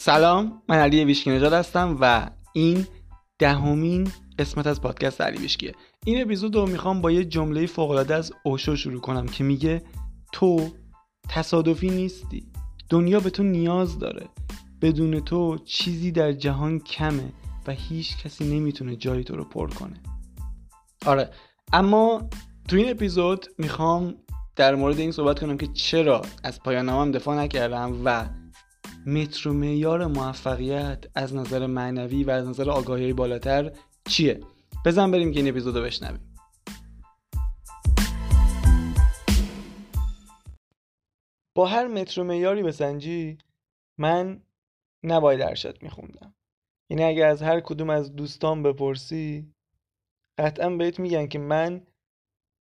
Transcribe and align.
سلام 0.00 0.62
من 0.68 0.76
علی 0.76 1.04
ویشکی 1.04 1.30
نژاد 1.30 1.52
هستم 1.52 1.98
و 2.00 2.30
این 2.52 2.86
دهمین 3.38 4.08
قسمت 4.38 4.66
از 4.66 4.80
پادکست 4.80 5.20
علی 5.20 5.38
ویشکیه 5.38 5.72
این 6.04 6.22
اپیزود 6.22 6.54
رو 6.54 6.66
می‌خوام 6.66 7.00
با 7.00 7.10
یه 7.10 7.24
جمله 7.24 7.66
فوقالعاده 7.66 8.14
از 8.14 8.32
اوشو 8.44 8.76
شروع 8.76 9.00
کنم 9.00 9.26
که 9.26 9.44
میگه 9.44 9.82
تو 10.32 10.68
تصادفی 11.28 11.90
نیستی. 11.90 12.52
دنیا 12.88 13.20
به 13.20 13.30
تو 13.30 13.42
نیاز 13.42 13.98
داره. 13.98 14.28
بدون 14.82 15.20
تو 15.20 15.58
چیزی 15.58 16.12
در 16.12 16.32
جهان 16.32 16.78
کمه 16.78 17.32
و 17.66 17.72
هیچ 17.72 18.16
کسی 18.24 18.58
نمی‌تونه 18.58 18.96
جای 18.96 19.24
تو 19.24 19.36
رو 19.36 19.44
پر 19.44 19.70
کنه. 19.70 20.02
آره 21.06 21.30
اما 21.72 22.28
تو 22.68 22.76
این 22.76 22.90
اپیزود 22.90 23.46
می‌خوام 23.58 24.14
در 24.56 24.74
مورد 24.74 24.98
این 24.98 25.12
صحبت 25.12 25.40
کنم 25.40 25.56
که 25.56 25.66
چرا 25.66 26.22
از 26.44 26.62
پایان 26.62 26.86
نامم 26.86 27.10
دفاع 27.10 27.36
نکردم 27.36 28.00
و 28.04 28.39
متر 29.06 29.48
و 29.48 29.52
معیار 29.52 30.06
موفقیت 30.06 31.04
از 31.14 31.34
نظر 31.34 31.66
معنوی 31.66 32.24
و 32.24 32.30
از 32.30 32.48
نظر 32.48 32.70
آگاهی 32.70 33.12
بالاتر 33.12 33.72
چیه؟ 34.08 34.40
بزن 34.84 35.10
بریم 35.10 35.32
که 35.32 35.40
این 35.40 35.48
اپیزود 35.48 35.76
رو 35.76 35.82
بشنویم. 35.82 36.36
با 41.54 41.66
هر 41.66 41.86
متر 41.86 42.20
و 42.20 42.24
معیاری 42.24 42.62
بسنجی 42.62 43.38
من 43.98 44.42
نباید 45.04 45.42
ارشد 45.42 45.82
میخوندم. 45.82 46.34
یعنی 46.90 47.04
اگه 47.04 47.24
از 47.24 47.42
هر 47.42 47.60
کدوم 47.60 47.90
از 47.90 48.16
دوستان 48.16 48.62
بپرسی 48.62 49.54
قطعا 50.38 50.70
بهت 50.70 50.98
میگن 50.98 51.26
که 51.26 51.38
من 51.38 51.82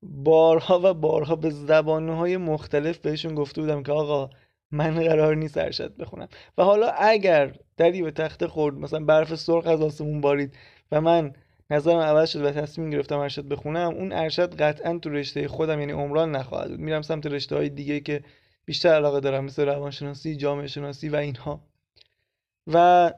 بارها 0.04 0.80
و 0.84 0.94
بارها 0.94 1.36
به 1.36 1.50
زبانهای 1.50 2.38
مختلف 2.38 2.98
بهشون 2.98 3.36
گفته 3.36 3.62
بودم 3.62 3.84
که 3.84 3.92
آقا 3.92 4.30
من 4.72 4.96
قرار 5.04 5.36
نیست 5.36 5.58
ارشد 5.58 5.98
بخونم. 5.98 6.28
و 6.58 6.64
حالا 6.64 6.90
اگر 6.90 7.56
دری 7.78 8.02
به 8.02 8.12
تخته 8.12 8.48
خورد 8.48 8.76
مثلا 8.76 9.00
برف 9.00 9.36
سرخ 9.36 9.68
از 9.68 9.82
آسمون 9.82 10.22
بارید 10.22 10.54
و 10.92 11.02
من 11.02 11.34
نظرم 11.70 12.00
عوض 12.00 12.30
شد 12.30 12.42
و 12.42 12.52
تصمیم 12.52 12.90
گرفتم 12.90 13.20
ارشد 13.20 13.48
بخونم 13.48 13.90
اون 13.96 14.12
ارشد 14.12 14.62
قطعا 14.62 14.98
تو 14.98 15.10
رشته 15.10 15.48
خودم 15.48 15.80
یعنی 15.80 15.92
عمران 15.92 16.32
نخواهد 16.32 16.70
بود. 16.70 16.80
میرم 16.80 17.02
سمت 17.02 17.26
رشته 17.26 17.56
های 17.56 17.70
دیگه 17.70 18.00
که 18.00 18.24
بیشتر 18.66 18.90
علاقه 18.90 19.20
دارم 19.20 19.46
مثل 19.46 19.66
روانشناسی 19.66 20.36
جامعه 20.36 20.68
شناسی 20.68 21.10
و 21.10 21.16
اینها. 21.16 21.62
و 22.68 23.12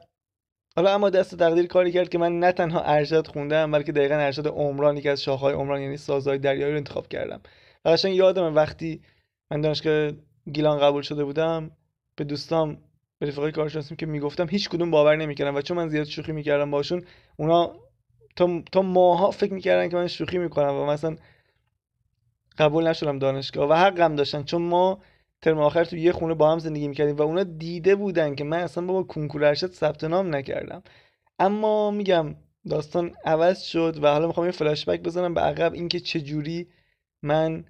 حالا 0.76 0.94
اما 0.94 1.10
دست 1.10 1.36
تقدیر 1.36 1.66
کاری 1.66 1.92
کرد 1.92 2.08
که 2.08 2.18
من 2.18 2.38
نه 2.38 2.52
تنها 2.52 2.82
ارشد 2.82 3.26
خوندم 3.26 3.70
بلکه 3.70 3.92
دقیقا 3.92 4.14
ارشد 4.14 4.48
عمران 4.48 4.96
یکی 4.96 5.08
از 5.08 5.22
شاخهای 5.22 5.54
عمران 5.54 5.80
یعنی 5.80 5.96
سازهای 5.96 6.38
دریایی 6.38 6.72
رو 6.72 6.78
انتخاب 6.78 7.08
کردم. 7.08 7.40
و 7.84 7.88
قشنگ 7.88 8.14
یادم 8.14 8.54
وقتی 8.54 9.02
من 9.50 9.60
دانشگاه 9.60 10.12
گیلان 10.52 10.78
قبول 10.78 11.02
شده 11.02 11.24
بودم 11.24 11.70
به 12.16 12.24
دوستام 12.24 12.78
به 13.18 13.26
رفقای 13.26 13.52
کارشناسیم 13.52 13.96
که 13.96 14.06
می‌گفتم 14.06 14.48
هیچ 14.48 14.68
کدوم 14.68 14.90
باور 14.90 15.16
نمی‌کردم 15.16 15.54
و 15.54 15.60
چون 15.60 15.76
من 15.76 15.88
زیاد 15.88 16.06
شوخی 16.06 16.32
می‌کردم 16.32 16.70
باشون 16.70 17.04
اونا 17.36 17.76
تا 18.36 18.62
تا 18.72 18.82
ماها 18.82 19.30
فکر 19.30 19.52
می‌کردن 19.52 19.88
که 19.88 19.96
من 19.96 20.06
شوخی 20.06 20.38
می‌کنم 20.38 20.74
و 20.74 20.86
مثلا 20.86 21.16
قبول 22.58 22.88
نشدم 22.88 23.18
دانشگاه 23.18 23.70
و 23.70 23.72
حقم 23.72 24.16
داشتن. 24.16 24.42
چون 24.42 24.62
ما 24.62 24.98
ترم 25.42 25.58
آخر 25.58 25.84
تو 25.84 25.96
یه 25.96 26.12
خونه 26.12 26.34
با 26.34 26.52
هم 26.52 26.58
زندگی 26.58 26.88
می‌کردیم 26.88 27.16
و 27.16 27.22
اونا 27.22 27.42
دیده 27.42 27.94
بودن 27.94 28.34
که 28.34 28.44
من 28.44 28.60
اصلا 28.60 28.86
بابا 28.86 29.02
کنکور 29.02 29.44
ارشد 29.44 29.72
ثبت 29.72 30.04
نام 30.04 30.34
نکردم. 30.34 30.82
اما 31.38 31.90
میگم 31.90 32.34
داستان 32.70 33.14
عوض 33.24 33.62
شد 33.62 33.98
و 34.02 34.12
حالا 34.12 34.26
می‌خوام 34.26 34.46
یه 34.46 34.52
فلاش 34.52 34.88
بک 34.88 35.00
بزنم 35.00 35.34
به 35.34 35.40
عقب 35.40 35.72
اینکه 35.72 36.00
چه 36.00 36.20
جوری 36.20 36.68
من 37.22 37.64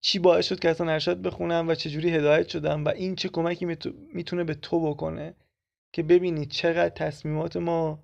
چی 0.00 0.18
باعث 0.18 0.46
شد 0.46 0.58
که 0.58 0.70
اصلا 0.70 0.92
ارشد 0.92 1.22
بخونم 1.22 1.68
و 1.68 1.74
چجوری 1.74 2.10
هدایت 2.10 2.48
شدم 2.48 2.84
و 2.84 2.88
این 2.88 3.16
چه 3.16 3.28
کمکی 3.28 3.64
می‌تونه 4.12 4.44
به 4.44 4.54
تو 4.54 4.90
بکنه 4.90 5.34
که 5.92 6.02
ببینی 6.02 6.46
چقدر 6.46 6.88
تصمیمات 6.88 7.56
ما 7.56 8.02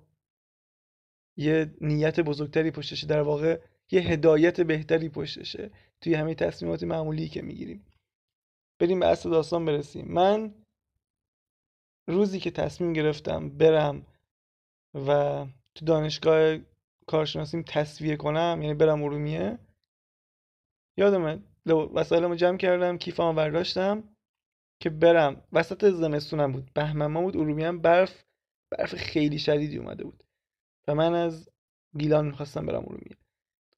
یه 1.37 1.75
نیت 1.81 2.19
بزرگتری 2.19 2.71
پشتشه 2.71 3.07
در 3.07 3.21
واقع 3.21 3.59
یه 3.91 4.01
هدایت 4.01 4.61
بهتری 4.61 5.09
پشتشه 5.09 5.71
توی 6.01 6.13
همه 6.13 6.35
تصمیمات 6.35 6.83
معمولی 6.83 7.29
که 7.29 7.41
می‌گیریم. 7.41 7.85
بریم 8.79 8.99
به 8.99 9.07
اصل 9.07 9.29
داستان 9.29 9.65
برسیم. 9.65 10.07
من 10.07 10.53
روزی 12.07 12.39
که 12.39 12.51
تصمیم 12.51 12.93
گرفتم 12.93 13.49
برم 13.49 14.05
و 15.07 15.45
تو 15.75 15.85
دانشگاه 15.85 16.57
کارشناسیم 17.07 17.63
تصویه 17.67 18.15
کنم 18.15 18.59
یعنی 18.61 18.73
برم 18.73 19.03
ارومیه 19.03 19.59
یادمه 20.97 21.39
وسایلمو 21.73 22.35
جمع 22.35 22.57
کردم 22.57 22.97
کیفمو 22.97 23.33
برداشتم 23.33 24.03
که 24.79 24.89
برم. 24.89 25.43
وسط 25.51 25.85
زمستونم 25.85 26.51
بود. 26.51 26.71
بهمن 26.73 27.23
بود 27.23 27.37
ارومیه 27.37 27.71
برف 27.71 28.25
برف 28.71 28.95
خیلی 28.95 29.39
شدیدی 29.39 29.77
اومده 29.77 30.03
بود. 30.03 30.23
و 30.87 30.95
من 30.95 31.13
از 31.13 31.49
گیلان 31.97 32.25
می‌خواستم 32.25 32.65
برم 32.65 32.83
ارومیه. 32.83 33.17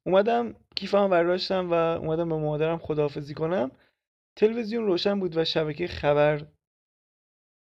اومدم 0.05 0.55
کیفمو 0.75 1.07
برداشتم 1.07 1.71
و 1.71 1.73
اومدم 1.73 2.29
به 2.29 2.35
مادرم 2.35 2.77
خداحافظی 2.77 3.33
کنم. 3.33 3.71
تلویزیون 4.35 4.85
روشن 4.85 5.19
بود 5.19 5.37
و 5.37 5.45
شبکه 5.45 5.87
خبر 5.87 6.47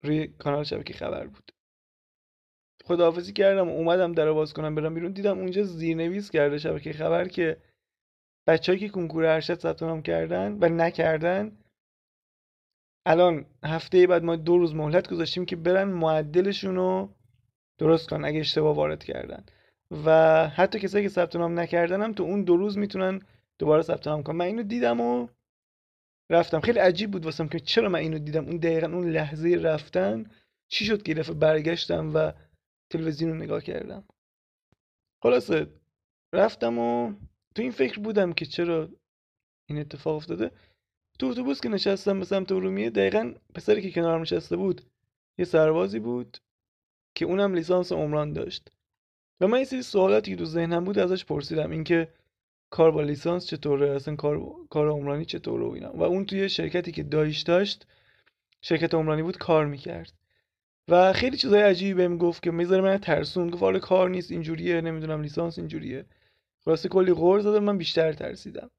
روی 0.04 0.28
کانال 0.28 0.64
شبکه 0.64 0.94
خبر 0.94 1.28
بود. 1.28 1.52
خداحافظی 2.86 3.34
کردم 3.34 3.70
اومدم 3.70 4.12
در 4.12 4.32
باز 4.32 4.54
کنم 4.54 4.76
برم 4.76 4.94
بیرون. 4.94 5.12
دیدم 5.12 5.38
اونجا 5.38 5.64
زیرنویس 5.64 6.32
کرده 6.32 6.58
شبکه 6.58 6.94
خبر 6.94 7.28
که 7.28 7.62
بچه‌ای 8.50 8.80
که 8.80 8.90
کنکور 8.90 9.26
ارشد 9.26 9.60
ثبت 9.60 9.84
نام 9.84 10.02
کردن 10.02 10.58
و 10.62 10.70
نکردن 10.70 11.58
الان 13.06 13.46
هفته 13.64 14.08
بعد 14.08 14.24
ما 14.24 14.36
دو 14.36 14.58
روز 14.58 14.76
مهلت 14.76 15.10
گذاشتیم 15.10 15.46
که 15.46 15.56
برن 15.56 15.84
معدلشون 15.84 16.76
رو 16.76 17.10
درست 17.80 18.10
کن 18.10 18.26
اگه 18.26 18.40
اشتباه 18.40 18.76
وارد 18.76 19.04
کردن. 19.04 19.44
و 20.06 20.12
حتی 20.48 20.80
کسایی 20.80 21.04
که 21.04 21.10
ثبت 21.10 21.36
نام 21.36 21.60
نکردن 21.60 22.02
هم 22.02 22.14
تو 22.14 22.24
اون 22.24 22.44
دو 22.44 22.58
روز 22.58 22.78
می‌تونن 22.78 23.22
دوباره 23.60 23.82
ثبت 23.82 24.08
نام 24.08 24.24
کنن. 24.24 24.36
من 24.36 24.46
اینو 24.46 24.64
دیدم 24.64 25.02
و 25.02 25.28
رفتم. 26.32 26.60
خیلی 26.60 26.80
عجیب 26.80 27.12
بود 27.12 27.26
واسم 27.26 27.48
که 27.48 27.60
چرا 27.60 27.90
من 27.90 28.00
اینو 28.00 28.20
دیدم؟ 28.20 28.46
اون 28.46 28.58
دقیقا 28.58 28.88
اون 28.88 29.10
لحظه 29.10 29.60
رفتن 29.62 30.32
چی 30.72 30.86
شد 30.86 31.04
که 31.04 31.14
دفعه 31.14 31.36
برگشتم 31.36 32.12
و 32.16 32.32
تلویزیون 32.92 33.32
رو 33.32 33.38
نگاه 33.38 33.62
کردم. 33.62 34.04
خلاصه 35.24 35.68
رفتم 36.34 36.80
و 36.80 37.14
تو 37.60 37.64
این 37.64 37.72
فکر 37.72 38.00
بودم 38.00 38.34
که 38.34 38.46
چرا 38.46 38.90
این 39.66 39.80
اتفاق 39.80 40.16
افتاده. 40.16 40.52
تو 41.20 41.26
اتوبوس 41.26 41.62
که 41.62 41.70
نشستم 41.70 42.20
به 42.20 42.26
سمت 42.26 42.52
ارومیه 42.52 42.90
دقیقا 42.90 43.34
پسری 43.56 43.82
که 43.82 43.92
کنارم 43.92 44.22
نشسته 44.22 44.56
بود 44.56 44.82
یه 45.38 45.46
سربازی 45.46 46.00
بود 46.00 46.38
که 47.16 47.26
اونم 47.26 47.54
لیسانس 47.54 47.92
عمران 47.92 48.34
داشت. 48.34 48.72
و 49.42 49.48
من 49.48 49.60
یه 49.60 49.66
سری 49.66 49.82
سوالاتی 49.82 50.32
که 50.32 50.38
تو 50.38 50.46
ذهنم 50.46 50.84
بود 50.84 51.00
ازش 51.00 51.26
پرسیدم. 51.26 51.72
اینکه 51.72 52.08
کار 52.70 52.92
با 52.92 53.02
لیسانس 53.02 53.46
چطوره؟ 53.48 53.90
اصلا 53.90 54.16
کار 54.16 54.42
کار 54.70 54.90
عمرانی 54.90 55.26
چطوره 55.26 55.66
و 55.66 55.70
اینا. 55.70 55.94
و 55.94 56.04
اون 56.04 56.26
توی 56.26 56.50
شرکتی 56.50 56.92
که 56.92 57.04
دایش 57.04 57.42
داشت 57.42 57.88
شرکت 58.62 58.94
عمرانی 58.94 59.24
بود 59.24 59.38
کار 59.38 59.66
می‌کرد. 59.66 60.14
و 60.88 61.14
خیلی 61.14 61.38
چیزای 61.38 61.62
عجیبی 61.62 61.94
بهم 61.94 62.18
گفت 62.18 62.44
که 62.44 62.52
می‌ذاره 62.52 62.82
من 62.82 62.98
ترسون. 62.98 63.50
گفت 63.50 63.64
آره 63.64 63.80
کار 63.80 64.10
نیست 64.10 64.32
اینجوریه 64.32 64.82
نمی‌دونم 64.82 65.22
لیسانس 65.22 65.58
اینجوریه. 65.58 66.06
خلاصه 66.66 66.90
کلی 66.90 67.14
غور 67.14 67.40
زدم 67.40 67.64
من 67.64 67.78
بیشتر 67.78 68.14
ترسیدم. 68.14 68.70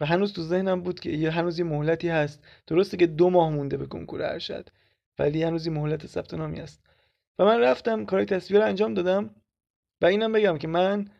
و 0.00 0.06
هنوز 0.06 0.32
تو 0.32 0.42
ذهنم 0.42 0.82
بود 0.82 1.00
که 1.00 1.10
یه 1.10 1.30
هنوز 1.30 1.58
یه 1.58 1.64
مهلتی 1.64 2.08
هست. 2.08 2.44
درسته 2.66 2.96
که 2.96 3.06
دو 3.06 3.30
ماه 3.30 3.50
مونده 3.50 3.76
به 3.76 3.86
کنکور 3.86 4.22
ارشد 4.22 4.68
ولی 5.18 5.42
هنوز 5.42 5.66
یه 5.66 5.72
مهلت 5.72 6.06
ثبت 6.06 6.34
نامی 6.34 6.60
هست. 6.60 6.80
و 7.38 7.44
من 7.44 7.60
رفتم 7.60 8.04
کارای 8.04 8.26
تصویر 8.26 8.60
رو 8.60 8.66
انجام 8.66 8.94
دادم. 8.94 9.34
و 10.00 10.06
اینم 10.06 10.32
بگم 10.32 10.58
که 10.58 10.68
من 10.68 11.10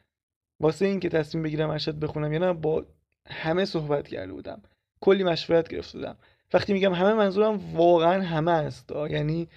واسه 0.60 0.86
اینکه 0.86 1.08
تصمیم 1.08 1.42
بگیرم 1.42 1.70
ارشد 1.70 1.98
بخونم 1.98 2.32
یا 2.32 2.38
نه 2.38 2.52
با 2.52 2.86
همه 3.26 3.64
صحبت 3.64 4.08
کرده 4.08 4.32
بودم. 4.32 4.62
کلی 5.00 5.25
مشورت 5.25 5.69
گرفته 5.69 5.98
بودم. 5.98 6.16
وقتی 6.52 6.72
میگم 6.72 6.93
همه 6.93 7.14
منظورم 7.14 7.76
واقعا 7.76 8.22
همه 8.22 8.50
است. 8.50 8.90
یعنی 8.90 9.48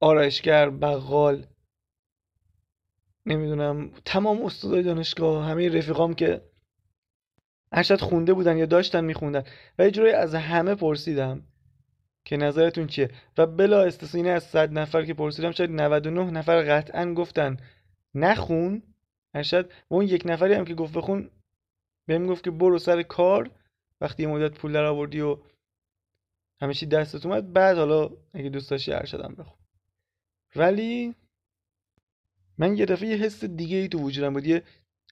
آرایشگر 0.00 0.70
بقال 0.70 1.46
نمی‌دونم 3.26 3.90
تمام 4.04 4.42
استادای 4.42 4.82
دانشگاه 4.82 5.44
همه 5.44 5.68
رفیقام 5.68 6.14
که 6.14 6.42
ارشد 7.72 8.00
خونده 8.00 8.32
بودن 8.32 8.58
یا 8.58 8.66
داشتن 8.66 9.04
میخوندن. 9.04 9.44
و 9.78 9.84
یه 9.84 9.90
جوری 9.90 10.10
از 10.10 10.34
همه 10.34 10.74
پرسیدم 10.74 11.42
که 12.24 12.36
نظرتون 12.36 12.86
چیه؟ 12.86 13.10
و 13.38 13.46
بلا 13.46 13.82
استثنایی 13.82 14.28
از 14.28 14.44
صد 14.44 14.78
نفر 14.78 15.04
که 15.04 15.14
پرسیدم 15.14 15.50
شاید 15.50 15.70
99 15.70 16.30
نفر 16.30 16.62
قطعا 16.62 17.14
گفتن 17.14 17.56
نخون. 18.14 18.82
ارشد 19.34 19.70
و 19.90 19.94
اون 19.94 20.04
یک 20.04 20.22
نفری 20.26 20.54
هم 20.54 20.64
که 20.64 20.74
گفت 20.74 20.92
بخون 20.92 21.30
بهم 22.06 22.26
گفت 22.26 22.44
که 22.44 22.50
برو 22.50 22.78
سر 22.78 23.02
کار. 23.02 23.50
وقتی 24.00 24.22
یه 24.22 24.28
مدت 24.28 24.58
پول 24.58 24.72
در 24.72 24.84
آوردی 24.84 25.20
و 25.20 25.38
همیشه 26.60 26.86
دستت 26.86 27.26
اومد 27.26 27.52
بعد 27.52 27.78
حالا 27.78 28.10
اگه 28.34 28.48
دوست 28.48 28.70
داشتی 28.70 28.92
ارشدم 28.92 29.34
بخون. 29.38 29.58
ولی 30.56 31.14
من 32.58 32.76
یه 32.76 32.86
دفعه 32.86 33.08
یه 33.08 33.16
حس 33.16 33.44
دیگه 33.44 33.76
ای 33.76 33.88
تو 33.88 33.98
وجودم 33.98 34.32
بود 34.32 34.46
یه 34.46 34.62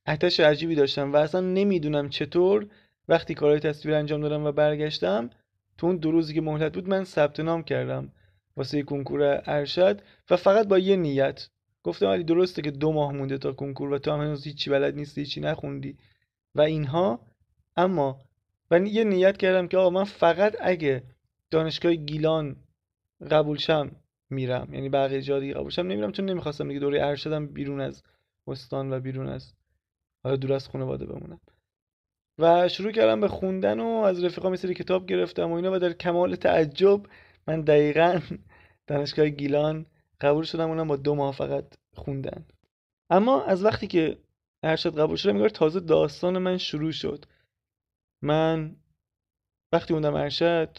آتش 0.07 0.41
عجیبی 0.41 0.75
داشتم 0.75 1.13
و 1.13 1.17
اصلا 1.17 1.41
نمی‌دونم 1.41 2.09
چطور. 2.09 2.67
وقتی 3.09 3.35
کارهای 3.35 3.61
تصویر 3.61 3.95
انجام 3.95 4.21
دادم 4.21 4.45
و 4.45 4.53
برگشتم 4.53 5.31
تو 5.79 5.87
اون 5.87 5.97
دو 5.97 6.11
روزی 6.11 6.35
که 6.35 6.41
مهلت 6.41 6.73
بود 6.73 6.89
من 6.89 7.05
ثبت 7.05 7.41
نام 7.41 7.63
کردم 7.63 8.13
واسه 8.57 8.83
کنکور 8.83 9.43
ارشد 9.47 10.03
و 10.31 10.37
فقط 10.37 10.69
با 10.69 10.79
یه 10.79 10.97
نیت. 10.97 11.49
گفتم 11.83 12.07
علی 12.07 12.25
درسته 12.25 12.63
که 12.63 12.71
دو 12.71 12.93
ماه 12.93 13.13
مونده 13.13 13.39
تا 13.39 13.53
کنکور 13.53 13.93
و 13.93 13.99
تو 13.99 14.11
هم 14.13 14.21
هنوز 14.21 14.45
هیچی 14.45 14.71
بلد 14.71 14.95
نیستی 14.95 15.21
هیچی 15.21 15.41
نخوندی. 15.41 15.97
و 16.55 16.61
اینها. 16.61 17.21
اما 17.77 18.21
و 18.71 18.79
یه 18.81 19.05
نیت 19.05 19.37
کردم 19.37 19.69
که 19.69 19.77
آقا 19.77 19.91
من 19.91 20.05
فقط 20.05 20.57
اگه 20.61 21.03
دانشگاه 21.51 21.95
گیلان 21.95 22.57
قبول 23.31 23.59
شم 23.59 23.91
میرم. 24.31 24.75
یعنی 24.75 24.89
بقیه 24.89 25.23
جا 25.23 25.41
دیگه 25.41 25.55
قبول 25.55 25.71
شم 25.71 25.87
نمیرم 25.87 26.13
چون 26.13 26.25
نمی‌خواستم 26.25 26.69
دیگه 26.69 26.81
دوره 26.81 27.07
ارشدم 27.07 27.47
بیرون 27.47 27.81
از 27.81 28.03
استان 28.47 28.93
و 28.93 29.01
بیرون 29.01 29.29
از 29.29 29.53
حالا 30.25 30.37
دور 30.37 30.53
از 30.53 30.69
خانواده 30.69 31.07
بمونم. 31.07 31.41
و 32.39 32.69
شروع 32.69 32.93
کردم 32.93 33.21
به 33.21 33.29
خوندن 33.29 33.81
و 33.81 33.87
از 33.87 34.25
رفیقام 34.25 34.53
یه 34.53 34.57
سری 34.57 34.75
کتاب 34.75 35.07
گرفتم 35.07 35.51
و 35.51 35.55
اینا 35.55 35.73
و 35.73 35.79
در 35.79 35.93
کمال 35.93 36.37
تعجب 36.37 37.01
من 37.47 37.61
دقیقا 37.61 38.21
دانشگاه 38.87 39.29
گیلان 39.29 39.87
قبول 40.21 40.45
شدم 40.45 40.69
اونم 40.69 40.89
با 40.89 40.97
دو 40.97 41.15
ماه 41.15 41.35
فقط 41.35 41.65
خوندن. 41.95 42.45
اما 43.11 43.45
از 43.45 43.65
وقتی 43.65 43.87
که 43.87 44.19
ارشد 44.63 44.99
قبول 44.99 45.17
شدم 45.17 45.35
انگار 45.35 45.49
تازه 45.49 45.81
داستان 45.81 46.39
من 46.39 46.59
شروع 46.59 46.93
شد. 46.93 47.25
من 48.23 48.77
وقتی 49.73 49.95
اوندم 49.95 50.15
ارشد 50.15 50.79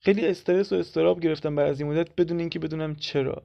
خیلی 0.00 0.26
استرس 0.26 0.72
و 0.72 0.76
استراب 0.76 1.20
گرفتم 1.20 1.56
بعد 1.56 1.68
از 1.68 1.80
این 1.80 1.90
مدت 1.90 2.08
بدون 2.16 2.40
اینکه 2.40 2.58
بدونم 2.58 2.96
چرا. 2.96 3.42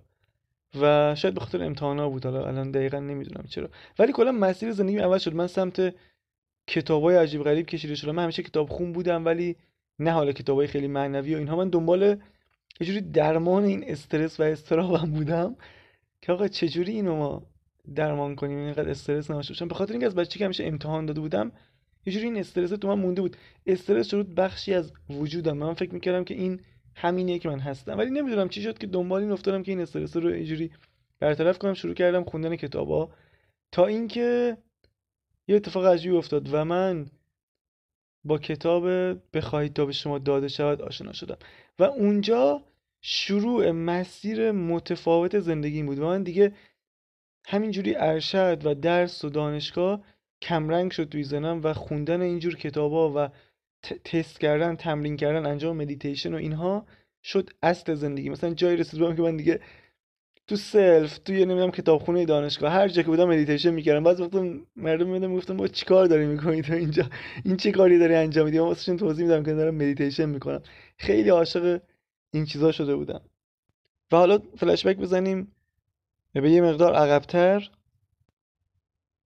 و 0.82 1.16
شاید 1.16 1.34
به 1.34 1.40
خاطر 1.40 1.64
امتحانا 1.64 2.10
بود 2.10 2.26
حالا 2.26 2.48
الان 2.48 2.72
دقیقا 2.72 3.00
نمی‌دونم 3.00 3.46
چرا. 3.50 3.70
ولی 4.00 4.12
کلا 4.14 4.32
مسیر 4.32 4.72
زندگی 4.72 4.98
عوض 4.98 5.22
شد. 5.22 5.34
من 5.34 5.48
سمت 5.48 5.96
کتابای 6.68 7.16
عجیب 7.16 7.44
غریب 7.44 7.66
کشیده 7.66 7.96
شدم. 7.96 8.12
من 8.12 8.24
همیشه 8.24 8.44
کتاب 8.44 8.70
خون 8.70 8.92
بودم 8.92 9.26
ولی 9.26 9.56
نه 10.00 10.12
حالا 10.12 10.32
کتابای 10.32 10.68
خیلی 10.68 10.88
معنوی 10.88 11.36
و 11.36 11.38
اینها. 11.38 11.56
من 11.56 11.70
دنبال 11.70 12.02
یه 12.80 12.88
جوری 12.88 13.02
درمان 13.02 13.64
این 13.64 13.84
استرس 13.88 14.40
و 14.40 14.44
استرابم 14.44 15.12
بودم 15.12 15.56
که 16.22 16.32
آقا 16.32 16.48
چجوری 16.48 16.92
اینو 16.92 17.16
ما 17.16 17.44
درمان 17.96 18.36
کنیم؟ 18.36 18.58
اینقدر 18.58 18.90
استرس 18.90 19.32
نباشه. 19.32 19.66
به 19.66 19.76
خاطر 19.76 19.92
اینکه 19.92 20.06
از 20.08 20.16
بچگی 20.16 20.44
همیشه 20.44 20.66
امتحان 20.66 21.06
داده 21.06 21.22
بودم 21.22 21.52
یه 22.06 22.14
جوری 22.14 22.26
این 22.26 22.38
استرس 22.38 22.70
تو 22.70 22.88
من 22.88 23.02
مونده 23.02 23.22
بود. 23.22 23.38
استرس 23.66 24.08
شد 24.08 24.28
بخشی 24.34 24.74
از 24.74 24.94
وجودم. 25.10 25.58
من 25.58 25.74
فکر 25.74 25.94
می‌کردم 25.94 26.24
که 26.24 26.34
این 26.34 26.62
همینه 26.96 27.40
که 27.40 27.50
من 27.50 27.60
هستم. 27.60 27.98
ولی 27.98 28.12
نمی‌دونم 28.12 28.50
چی 28.50 28.62
شد 28.62 28.78
که 28.78 28.88
دنبال 28.88 29.22
این 29.22 29.32
افتادم 29.32 29.64
که 29.64 29.72
این 29.72 29.82
استرس 29.82 30.18
رو 30.18 30.30
اینجوری 30.30 30.72
برطرف 31.20 31.60
کنم. 31.60 31.74
شروع 31.74 31.94
کردم 31.94 32.24
خوندن 32.24 32.56
کتابا. 32.56 33.12
تا 33.72 33.86
اینکه 33.86 34.58
یه 35.48 35.56
اتفاق 35.56 35.86
عجیبی 35.86 36.16
افتاد 36.16 36.54
و 36.54 36.66
من 36.66 37.06
با 38.24 38.38
کتاب 38.38 38.84
بخواهید 39.38 39.74
تا 39.74 39.86
به 39.86 39.92
شما 39.92 40.20
داده 40.20 40.48
شود 40.48 40.82
آشنا 40.82 41.14
شدم. 41.14 41.38
و 41.80 41.84
اونجا 41.84 42.64
شروع 43.02 43.72
مسیر 43.72 44.52
متفاوت 44.52 45.40
زندگی 45.40 45.84
بود. 45.84 46.00
و 46.00 46.06
من 46.06 46.24
دیگه 46.24 46.54
همینجوری 47.48 47.96
ارشد 47.96 48.66
و 48.66 48.74
درس 48.76 49.26
و 49.26 49.30
دانشگاه 49.30 50.04
کمرنگ 50.42 50.92
شد 50.92 51.10
توی 51.10 51.24
ذهنم 51.24 51.62
و 51.64 51.74
خوندن 51.74 52.22
اینجور 52.22 52.56
کتابا 52.56 53.14
و 53.16 53.30
تست 54.04 54.40
کردن 54.40 54.76
تمرین 54.76 55.18
کردن 55.18 55.46
انجام 55.46 55.78
مدیتیشن 55.78 56.34
و 56.34 56.38
اینها 56.38 56.86
شد 57.24 57.50
اصل 57.64 57.94
زندگی. 57.94 58.30
مثلا 58.30 58.54
جایی 58.54 58.78
رسیده 58.78 59.00
بودم 59.00 59.16
که 59.16 59.22
من 59.22 59.38
دیگه 59.38 59.60
تو 60.48 60.56
سلف 60.56 61.18
توی 61.18 61.46
نمی‌دونم 61.46 61.72
کتابخونه 61.72 62.26
دانشگاه 62.26 62.72
هر 62.72 62.88
جا 62.88 63.02
که 63.02 63.08
بودم 63.08 63.28
مدیتیشن 63.30 63.70
می‌کردم. 63.70 64.04
بعضی 64.04 64.24
وقتا 64.24 64.54
مردم 64.76 65.08
می‌دیدن 65.08 65.30
می‌گفتن 65.30 65.58
بابا 65.58 65.68
چیکار 65.68 66.06
داری 66.06 66.26
می‌کنی 66.26 66.62
تو 66.62 66.74
اینجا؟ 66.74 67.10
این 67.46 67.58
چه 67.58 67.72
کاری 67.72 68.00
داری 68.00 68.16
انجام 68.16 68.46
میدی؟ 68.46 68.60
من 68.60 68.66
واسه 68.66 68.96
توضیح 68.96 69.26
میدم 69.26 69.44
که 69.44 69.54
دارم 69.54 69.76
مدیتیشن 69.76 70.26
می‌کنم. 70.26 70.62
خیلی 70.98 71.30
عاشق 71.30 71.82
این 72.32 72.46
چیزا 72.46 72.72
شده 72.72 72.96
بودم. 72.96 73.22
و 74.12 74.18
حالا 74.18 74.40
فلش 74.58 74.88
بک 74.88 74.98
بزنیم. 74.98 75.52
به 76.34 76.52
یه 76.52 76.62
مقدار 76.62 76.94
عقبتر. 76.96 77.70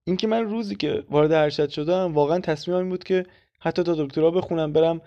اینکه 0.08 0.28
من 0.28 0.44
روزی 0.44 0.76
که 0.76 1.04
وارد 1.10 1.32
ارشد 1.32 1.70
شدم 1.70 2.14
واقعا 2.14 2.40
تصمیمم 2.40 2.80
این 2.80 2.90
بود 2.90 3.04
که 3.04 3.26
حتی 3.60 3.84
تا 3.84 3.96
دکترا 3.98 4.32
بخونم 4.32 4.74
برم 4.74 5.02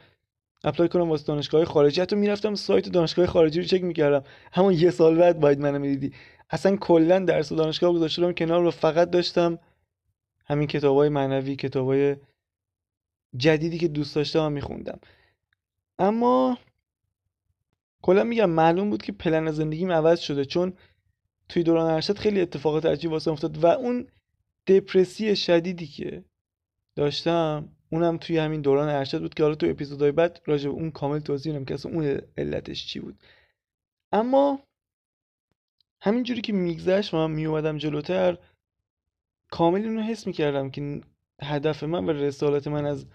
apply 0.65 0.89
کنم 0.89 1.11
واسه 1.11 1.25
دانشگاه 1.27 1.65
خارجی. 1.65 2.01
حتی 2.01 2.17
می‌رفتم 2.17 2.55
سایت 2.55 2.89
دانشگاه 2.89 3.27
خارجی 3.27 3.61
رو 3.61 3.67
چک 3.67 3.83
می‌کردم. 3.83 4.25
همون 4.53 4.73
یه 4.73 4.91
سال 4.91 5.17
بعد 5.17 5.41
باید 5.41 5.61
منو 5.61 5.79
می‌دیدی. 5.79 6.13
اصلا 6.51 6.77
کلا 6.77 7.19
درس 7.19 7.53
دانشگاه 7.53 7.93
گذاشته 7.93 8.33
کنار 8.33 8.65
و 8.65 8.71
فقط 8.71 9.11
داشتم 9.11 9.59
همین 10.45 10.67
کتابای 10.67 11.09
معنوی 11.09 11.57
کتابای 11.57 12.17
جدیدی 13.37 13.79
که 13.79 13.89
دوست 13.89 14.15
داشتم 14.17 14.53
میخوندم. 14.53 15.01
اما 15.99 16.59
کلا 18.03 18.25
میگم 18.25 18.51
معلوم 18.51 18.91
بود 18.91 19.03
که 19.03 19.13
پلن 19.13 19.51
زندگیم 19.51 19.93
عوض 19.93 20.21
شده 20.21 20.45
چون 20.45 20.73
توی 21.49 21.63
دوران 21.63 21.91
ارشد 21.91 22.19
خیلی 22.19 22.41
اتفاقات 22.41 22.87
عجیب 22.87 23.11
واسه 23.11 23.31
افتاد 23.31 23.65
و 23.65 23.67
اون 23.67 24.07
دپرسی 24.67 25.37
شدیدی 25.37 25.87
که 25.87 26.25
داشتم. 26.97 27.69
اونم 27.93 28.17
توی 28.17 28.39
همین 28.39 28.61
دوران 28.61 28.89
ارشد 28.89 29.21
بود 29.21 29.35
که 29.35 29.43
حالا 29.43 29.55
تو 29.55 29.67
اپیزودهای 29.71 30.13
بعد 30.13 30.41
راجع 30.47 30.69
به 30.69 30.75
اون 30.75 30.91
کامل 30.91 31.19
توضیح 31.19 31.53
میدم 31.53 31.65
که 31.65 31.75
اصلا 31.75 31.93
اون 31.93 32.21
علتش 32.39 32.87
چی 32.87 33.01
بود. 33.01 33.19
اما 34.13 34.63
همینجوری 36.03 36.41
که 36.41 36.53
میگذشت 36.53 37.15
و 37.15 37.17
من 37.17 37.31
میومدم 37.31 37.79
جلوتر 37.79 38.39
کامل 39.51 39.83
اینو 39.83 40.03
حس 40.03 40.27
می‌کردم 40.27 40.71
که 40.71 41.01
هدف 41.43 41.83
من 41.83 42.07
و 42.07 42.11
رسالت 42.11 42.69
من 42.69 42.87
از 42.87 43.07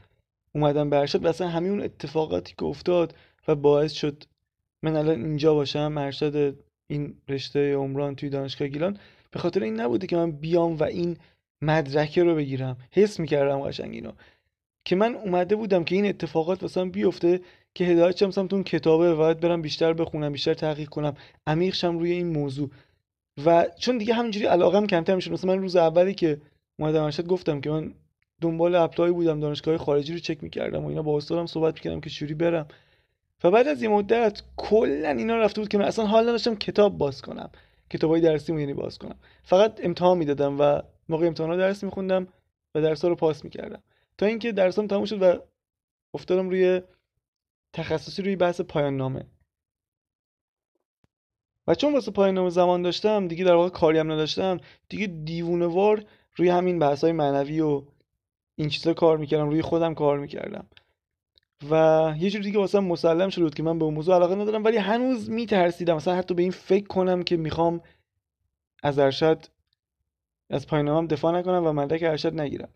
اومدم 0.55 0.89
به 0.89 0.97
ارشد 0.97 1.25
و 1.25 1.27
اصلا 1.27 1.47
همین 1.47 1.71
اون 1.71 1.81
اتفاقاتی 1.81 2.53
که 2.57 2.65
افتاد 2.65 3.15
و 3.47 3.55
باعث 3.55 3.91
شد 3.91 4.23
من 4.83 4.95
الان 4.95 5.25
اینجا 5.25 5.53
باشم 5.53 5.95
ارشد 5.97 6.59
این 6.87 7.21
رشته 7.29 7.75
عمران 7.75 8.15
توی 8.15 8.29
دانشگاه 8.29 8.67
گیلان. 8.67 8.99
به 9.31 9.39
خاطر 9.39 9.63
این 9.63 9.79
نبوده 9.79 10.07
که 10.07 10.15
من 10.15 10.31
بیام 10.31 10.75
و 10.75 10.83
این 10.83 11.17
مدرکه 11.61 12.23
رو 12.23 12.35
بگیرم. 12.35 12.77
حس 12.91 13.19
می‌کردم 13.19 13.59
قشنگ 13.59 13.93
اینو. 13.93 14.11
که 14.85 14.95
من 14.95 15.15
اومده 15.15 15.55
بودم 15.55 15.83
که 15.83 15.95
این 15.95 16.05
اتفاقات 16.05 16.61
واسم 16.61 16.89
بیفته 16.89 17.41
که 17.73 17.83
هدایت 17.83 18.17
شم 18.17 18.31
سمت 18.31 18.53
اون 18.53 18.63
کتابه 18.63 19.13
و 19.13 19.17
باید 19.17 19.39
برم 19.39 19.61
بیشتر 19.61 19.93
بخونم 19.93 20.31
بیشتر 20.31 20.53
تحقیق 20.53 20.89
کنم. 20.89 21.13
عمیق 21.47 21.73
شم 21.73 21.97
روی 21.97 22.11
این 22.11 22.27
موضوع. 22.27 22.69
و 23.45 23.65
چون 23.79 23.97
دیگه 23.97 24.13
همینجوری 24.13 24.45
علاقم 24.45 24.87
کمتر 24.87 25.15
میشه 25.15 25.31
مثلا 25.31 25.55
من 25.55 25.61
روز 25.61 25.75
اولی 25.75 26.13
که 26.13 26.41
اومدم 26.79 27.03
ارشد 27.03 27.27
گفتم 27.27 27.61
که 27.61 27.69
من 27.69 27.93
دنبال 28.41 28.75
اپلای 28.75 29.11
بودم 29.11 29.39
دانشگاه 29.39 29.77
خارجی 29.77 30.13
رو 30.13 30.19
چک 30.19 30.43
می‌کردم 30.43 30.85
و 30.85 30.87
اینا 30.87 31.01
با 31.01 31.17
استادم 31.17 31.45
صحبت 31.45 31.73
می‌کردم 31.73 32.01
که 32.01 32.09
شوری 32.09 32.33
برم. 32.33 32.67
و 33.43 33.51
بعد 33.51 33.67
از 33.67 33.81
این 33.81 33.91
مدت 33.91 34.41
کلا 34.57 35.09
اینا 35.09 35.37
رفته 35.37 35.61
بود 35.61 35.69
که 35.69 35.77
من 35.77 35.85
اصلا 35.85 36.05
حال 36.05 36.23
نداشتم 36.23 36.55
کتاب 36.55 36.97
باز 36.97 37.21
کنم. 37.21 37.49
کتابای 37.89 38.21
درسی 38.21 38.59
یعنی 38.59 38.73
باز 38.73 38.97
کنم. 38.97 39.15
فقط 39.43 39.79
امتحان 39.83 40.17
می‌دادم 40.17 40.59
و 40.59 40.81
موقع 41.09 41.27
امتحانا 41.27 41.55
درس 41.55 41.83
میخوندم 41.83 42.27
و 42.75 42.81
درس 42.81 43.05
رو 43.05 43.15
پاس 43.15 43.43
می‌کردم. 43.43 43.83
تا 44.17 44.25
اینکه 44.25 44.51
درسام 44.51 44.87
تموم 44.87 45.05
شد 45.05 45.21
و 45.21 45.39
افتادم 46.13 46.49
روی 46.49 46.81
تخصصی 47.73 48.21
روی 48.21 48.35
بحث 48.35 48.61
پایان 48.61 48.97
نامه 48.97 49.25
و 51.67 51.75
چون 51.75 51.93
واسه 51.93 52.11
پایان 52.11 52.35
نامه 52.35 52.49
زمان 52.49 52.81
داشتم 52.81 53.27
دیگه 53.27 53.45
در 53.45 53.55
واقع 53.55 53.69
کاری 53.69 53.97
هم 53.97 54.11
نداشتم 54.11 54.59
دیگه 54.89 55.07
دیوونه 55.07 55.65
وار 55.65 56.05
روی 56.35 56.49
همین 56.49 56.79
بحث 56.79 57.03
های 57.03 57.13
معنوی 57.13 57.61
و 57.61 57.83
این 58.55 58.69
چیزا 58.69 58.93
کار 58.93 59.17
می‌کردم 59.17 59.49
روی 59.49 59.61
خودم 59.61 59.93
کار 59.93 60.19
می‌کردم. 60.19 60.67
و 61.69 62.13
یه 62.19 62.29
جور 62.29 62.41
دیگه 62.41 62.59
واسه 62.59 62.79
مسلم 62.79 63.29
شده 63.29 63.43
بود 63.43 63.55
که 63.55 63.63
من 63.63 63.79
به 63.79 63.85
اون 63.85 63.93
موضوع 63.93 64.15
علاقه 64.15 64.35
ندارم 64.35 64.63
ولی 64.63 64.77
هنوز 64.77 65.29
میترسیدم. 65.29 65.95
مثلا 65.95 66.15
حتی 66.15 66.33
به 66.33 66.41
این 66.41 66.51
فکر 66.51 66.87
کنم 66.87 67.23
که 67.23 67.37
می‌خوام 67.37 67.81
از 68.83 68.99
ارشد 68.99 69.45
از 70.49 70.67
پایانم 70.67 71.07
دفاع 71.07 71.39
نکنم 71.39 71.67
و 71.67 71.73
مدرک 71.73 72.03
ارشد 72.03 72.39
نگیرم. 72.39 72.69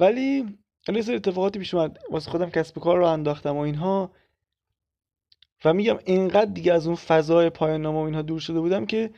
ولی 0.00 0.58
یه 0.88 1.02
سری 1.02 1.16
اتفاقاتی 1.16 1.58
پیش 1.58 1.74
اومد. 1.74 1.98
واسه 2.10 2.30
خودم 2.30 2.50
کسب 2.50 2.78
کار 2.78 2.96
رو 2.98 3.06
انداختم 3.06 3.56
و 3.56 3.60
اینها. 3.60 4.10
و 5.64 5.72
میگم 5.72 5.98
اینقدر 6.04 6.52
دیگه 6.52 6.72
از 6.72 6.86
اون 6.86 6.96
فضای 6.96 7.50
پایان 7.50 7.86
و 7.86 7.96
اینها 7.96 8.22
دور 8.22 8.40
شده 8.40 8.60
بودم 8.60 8.86
که 8.86 9.10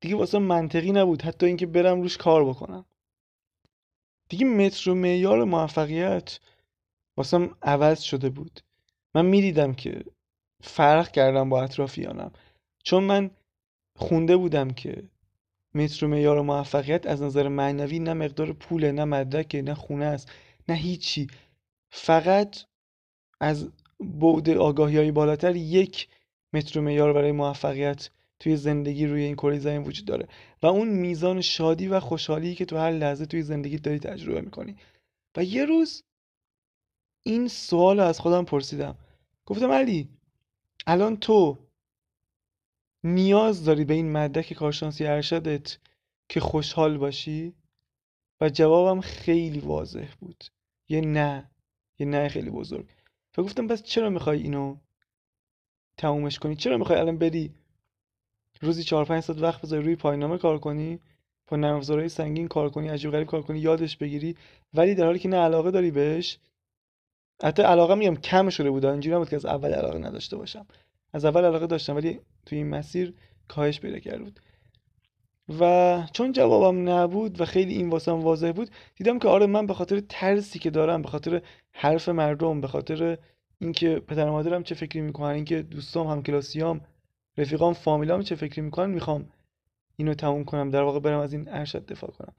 دیگه 0.00 0.16
واسه 0.16 0.38
منطقی 0.38 0.92
نبود. 0.92 1.22
حتی 1.22 1.46
اینکه 1.46 1.66
برم 1.66 2.02
روش 2.02 2.16
کار 2.16 2.44
بکنم. 2.44 2.84
دیگه 4.28 4.46
متر 4.46 4.90
و 4.90 4.94
معیار 4.94 5.44
موفقیت 5.44 6.40
واسم 7.16 7.56
عوض 7.62 8.00
شده 8.00 8.30
بود. 8.30 8.60
من 9.14 9.26
می‌دیدم 9.26 9.74
که 9.74 10.04
فرق 10.62 11.10
کردم 11.10 11.48
با 11.48 11.62
اطرافیانم. 11.62 12.32
چون 12.84 13.04
من 13.04 13.30
خونده 13.96 14.36
بودم 14.36 14.70
که 14.70 15.02
متر 15.78 16.04
و 16.04 16.08
معیار 16.08 16.42
موفقیت 16.42 17.06
از 17.06 17.22
نظر 17.22 17.48
معنوی 17.48 17.98
نه 17.98 18.12
مقدار 18.12 18.52
پوله 18.52 18.92
نه 18.92 19.04
مدرکه 19.04 19.62
نه 19.62 19.74
خونه 19.74 20.04
است 20.04 20.30
نه 20.68 20.74
هیچی. 20.74 21.26
فقط 21.90 22.56
از 23.40 23.68
بعد 24.00 24.50
آگاهی 24.50 24.96
های 24.96 25.12
بالاتر 25.12 25.56
یک 25.56 26.08
متر 26.52 26.78
و 26.78 26.82
معیار 26.82 27.12
برای 27.12 27.32
موفقیت 27.32 28.10
توی 28.40 28.56
زندگی 28.56 29.06
روی 29.06 29.22
این 29.22 29.34
کره 29.34 29.58
زمین 29.58 29.82
وجود 29.82 30.06
داره. 30.06 30.28
و 30.62 30.66
اون 30.66 30.88
میزان 30.88 31.40
شادی 31.40 31.88
و 31.88 32.00
خوشحالی 32.00 32.54
که 32.54 32.64
تو 32.64 32.76
هر 32.76 32.90
لحظه 32.90 33.26
توی 33.26 33.42
زندگی 33.42 33.78
داری 33.78 33.98
تجربه 33.98 34.40
می‌کنی. 34.40 34.76
و 35.36 35.44
یه 35.44 35.64
روز 35.64 36.02
این 37.22 37.48
سوال 37.48 38.00
از 38.00 38.20
خودم 38.20 38.44
پرسیدم. 38.44 38.96
گفتم 39.46 39.70
علی 39.70 40.08
الان 40.86 41.16
تو 41.16 41.58
نیاز 43.04 43.64
داری 43.64 43.84
به 43.84 43.94
این 43.94 44.12
مدرک 44.12 44.52
کارشناسی 44.52 45.06
ارشدت 45.06 45.78
که 46.28 46.40
خوشحال 46.40 46.98
باشی؟ 46.98 47.54
و 48.40 48.48
جوابم 48.48 49.00
خیلی 49.00 49.60
واضح 49.60 50.08
بود. 50.20 50.44
یه 50.88 51.00
نه. 51.00 51.50
یه 51.98 52.06
نه 52.06 52.28
خیلی 52.28 52.50
بزرگ. 52.50 52.88
و 53.38 53.42
گفتم 53.42 53.66
پس 53.66 53.82
چرا 53.82 54.10
می‌خوای 54.10 54.42
اینو 54.42 54.76
تمومش 55.96 56.38
کنی؟ 56.38 56.56
چرا 56.56 56.78
می‌خوای 56.78 56.98
الان 56.98 57.18
بری 57.18 57.54
روزی 58.60 58.82
چهار 58.82 59.04
پنج 59.04 59.22
ساعت 59.22 59.42
وقت 59.42 59.62
بذاری 59.62 59.84
روی 59.84 59.96
پایانامه 59.96 60.38
کار 60.38 60.58
کنی؟ 60.58 61.00
با 61.48 61.56
نرم 61.56 62.08
سنگین 62.08 62.48
کار 62.48 62.70
کنی 62.70 62.88
عجیب 62.88 63.10
غریب 63.10 63.26
کار 63.26 63.42
کنی 63.42 63.58
یادش 63.58 63.96
بگیری 63.96 64.36
ولی 64.74 64.94
در 64.94 65.04
حالی 65.04 65.18
که 65.18 65.28
نه 65.28 65.36
علاقه 65.36 65.70
داری 65.70 65.90
بهش 65.90 66.38
حتی 67.42 67.62
علاقه 67.62 67.94
میگم 67.94 68.16
کم 68.16 68.50
شده 68.50 68.70
بود 68.70 68.84
اینجوری 68.84 69.16
نبود 69.16 69.28
که 69.28 69.36
از 69.36 69.46
اول 69.46 69.74
علاقه 69.74 69.98
نداشته 69.98 70.36
باشم. 70.36 70.66
از 71.12 71.24
اول 71.24 71.44
علاقه 71.44 71.66
داشتم 71.66 71.96
ولی 71.96 72.20
توی 72.46 72.58
این 72.58 72.68
مسیر 72.68 73.14
کاهش 73.48 73.80
پیدا 73.80 73.98
کرده 73.98 74.22
بود. 74.22 74.40
و 75.60 76.02
چون 76.12 76.32
جوابم 76.32 76.88
نبود 76.88 77.40
و 77.40 77.44
خیلی 77.44 77.74
این 77.74 77.90
واسم 77.90 78.12
واضح 78.12 78.52
بود 78.52 78.70
دیدم 78.96 79.18
که 79.18 79.28
آره 79.28 79.46
من 79.46 79.66
به 79.66 79.74
خاطر 79.74 80.00
ترسی 80.00 80.58
که 80.58 80.70
دارم 80.70 81.02
به 81.02 81.08
خاطر 81.08 81.42
حرف 81.72 82.08
مردم 82.08 82.60
به 82.60 82.68
خاطر 82.68 83.18
اینکه 83.58 84.02
پدر 84.08 84.30
مادرم 84.30 84.62
چه 84.62 84.74
فکری 84.74 85.00
می‌کنن 85.00 85.28
اینکه 85.28 85.62
دوستام 85.62 86.06
هم 86.06 86.22
کلاسیام 86.22 86.80
رفیقام 87.38 87.72
فامیلام 87.72 88.22
چه 88.22 88.34
فکری 88.34 88.62
می‌کنن 88.62 88.90
می‌خوام 88.90 89.28
اینو 89.96 90.14
تموم 90.14 90.44
کنم 90.44 90.70
در 90.70 90.82
واقع 90.82 91.00
برم 91.00 91.18
از 91.20 91.32
این 91.32 91.48
ارشد 91.48 91.86
دفاع 91.86 92.10
کنم. 92.10 92.32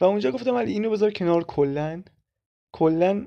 و 0.00 0.04
اونجا 0.04 0.30
گفتم 0.30 0.54
ولی 0.54 0.72
اینو 0.72 0.90
بذار 0.90 1.10
کنار 1.10 1.44
کلا. 1.44 2.02
کلا 2.72 3.26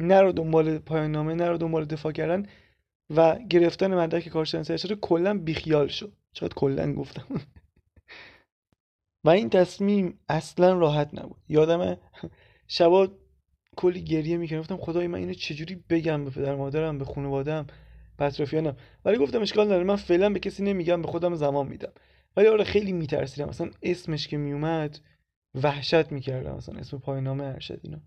نرو 0.00 0.32
دنبال 0.32 0.78
پایان 0.78 1.10
نامه 1.10 1.34
نرو 1.34 1.56
دنبال 1.56 1.84
دفاع 1.84 2.12
کردن. 2.12 2.46
و 3.16 3.38
گرفتن 3.38 3.94
مدرک 3.94 4.28
کارشناسی 4.28 4.72
ارشد 4.72 5.00
کلا 5.00 5.38
بیخیال 5.38 5.88
شو 5.88 6.10
شاید 6.32 6.54
کلا 6.54 6.94
گفتم. 6.94 7.26
و 9.24 9.30
این 9.30 9.50
تصمیم 9.50 10.18
اصلا 10.28 10.78
راحت 10.78 11.10
نبود. 11.12 11.42
یادم 11.48 11.98
شبا 12.68 13.08
کلی 13.76 14.04
گریه 14.04 14.36
می‌کردم. 14.36 14.60
گفتم 14.60 14.76
خدای 14.76 15.06
من 15.06 15.18
اینو 15.18 15.34
چجوری 15.34 15.84
بگم 15.90 16.24
به 16.24 16.30
پدر 16.30 16.54
مادرم 16.54 16.98
به 16.98 17.04
خانواده‌ام 17.04 17.66
به 18.16 18.24
اطرافیانم؟ 18.24 18.76
ولی 19.04 19.18
گفتم 19.18 19.42
اشکال 19.42 19.66
نداره. 19.66 19.84
من 19.84 19.96
فعلا 19.96 20.30
به 20.30 20.38
کسی 20.38 20.62
نمیگم 20.62 21.02
به 21.02 21.08
خودم 21.08 21.34
زمان 21.34 21.68
میدم. 21.68 21.92
ولی 22.36 22.46
آره 22.46 22.64
خیلی 22.64 22.92
میترسیدم. 22.92 23.48
مثلا 23.48 23.70
اسمش 23.82 24.28
که 24.28 24.36
میومد 24.36 24.98
وحشت 25.54 26.12
می‌کردم. 26.12 26.56
مثلا 26.56 26.78
اسم 26.80 26.98
پایانامه 26.98 27.44
ارشد 27.44 27.80
اینا. 27.82 28.00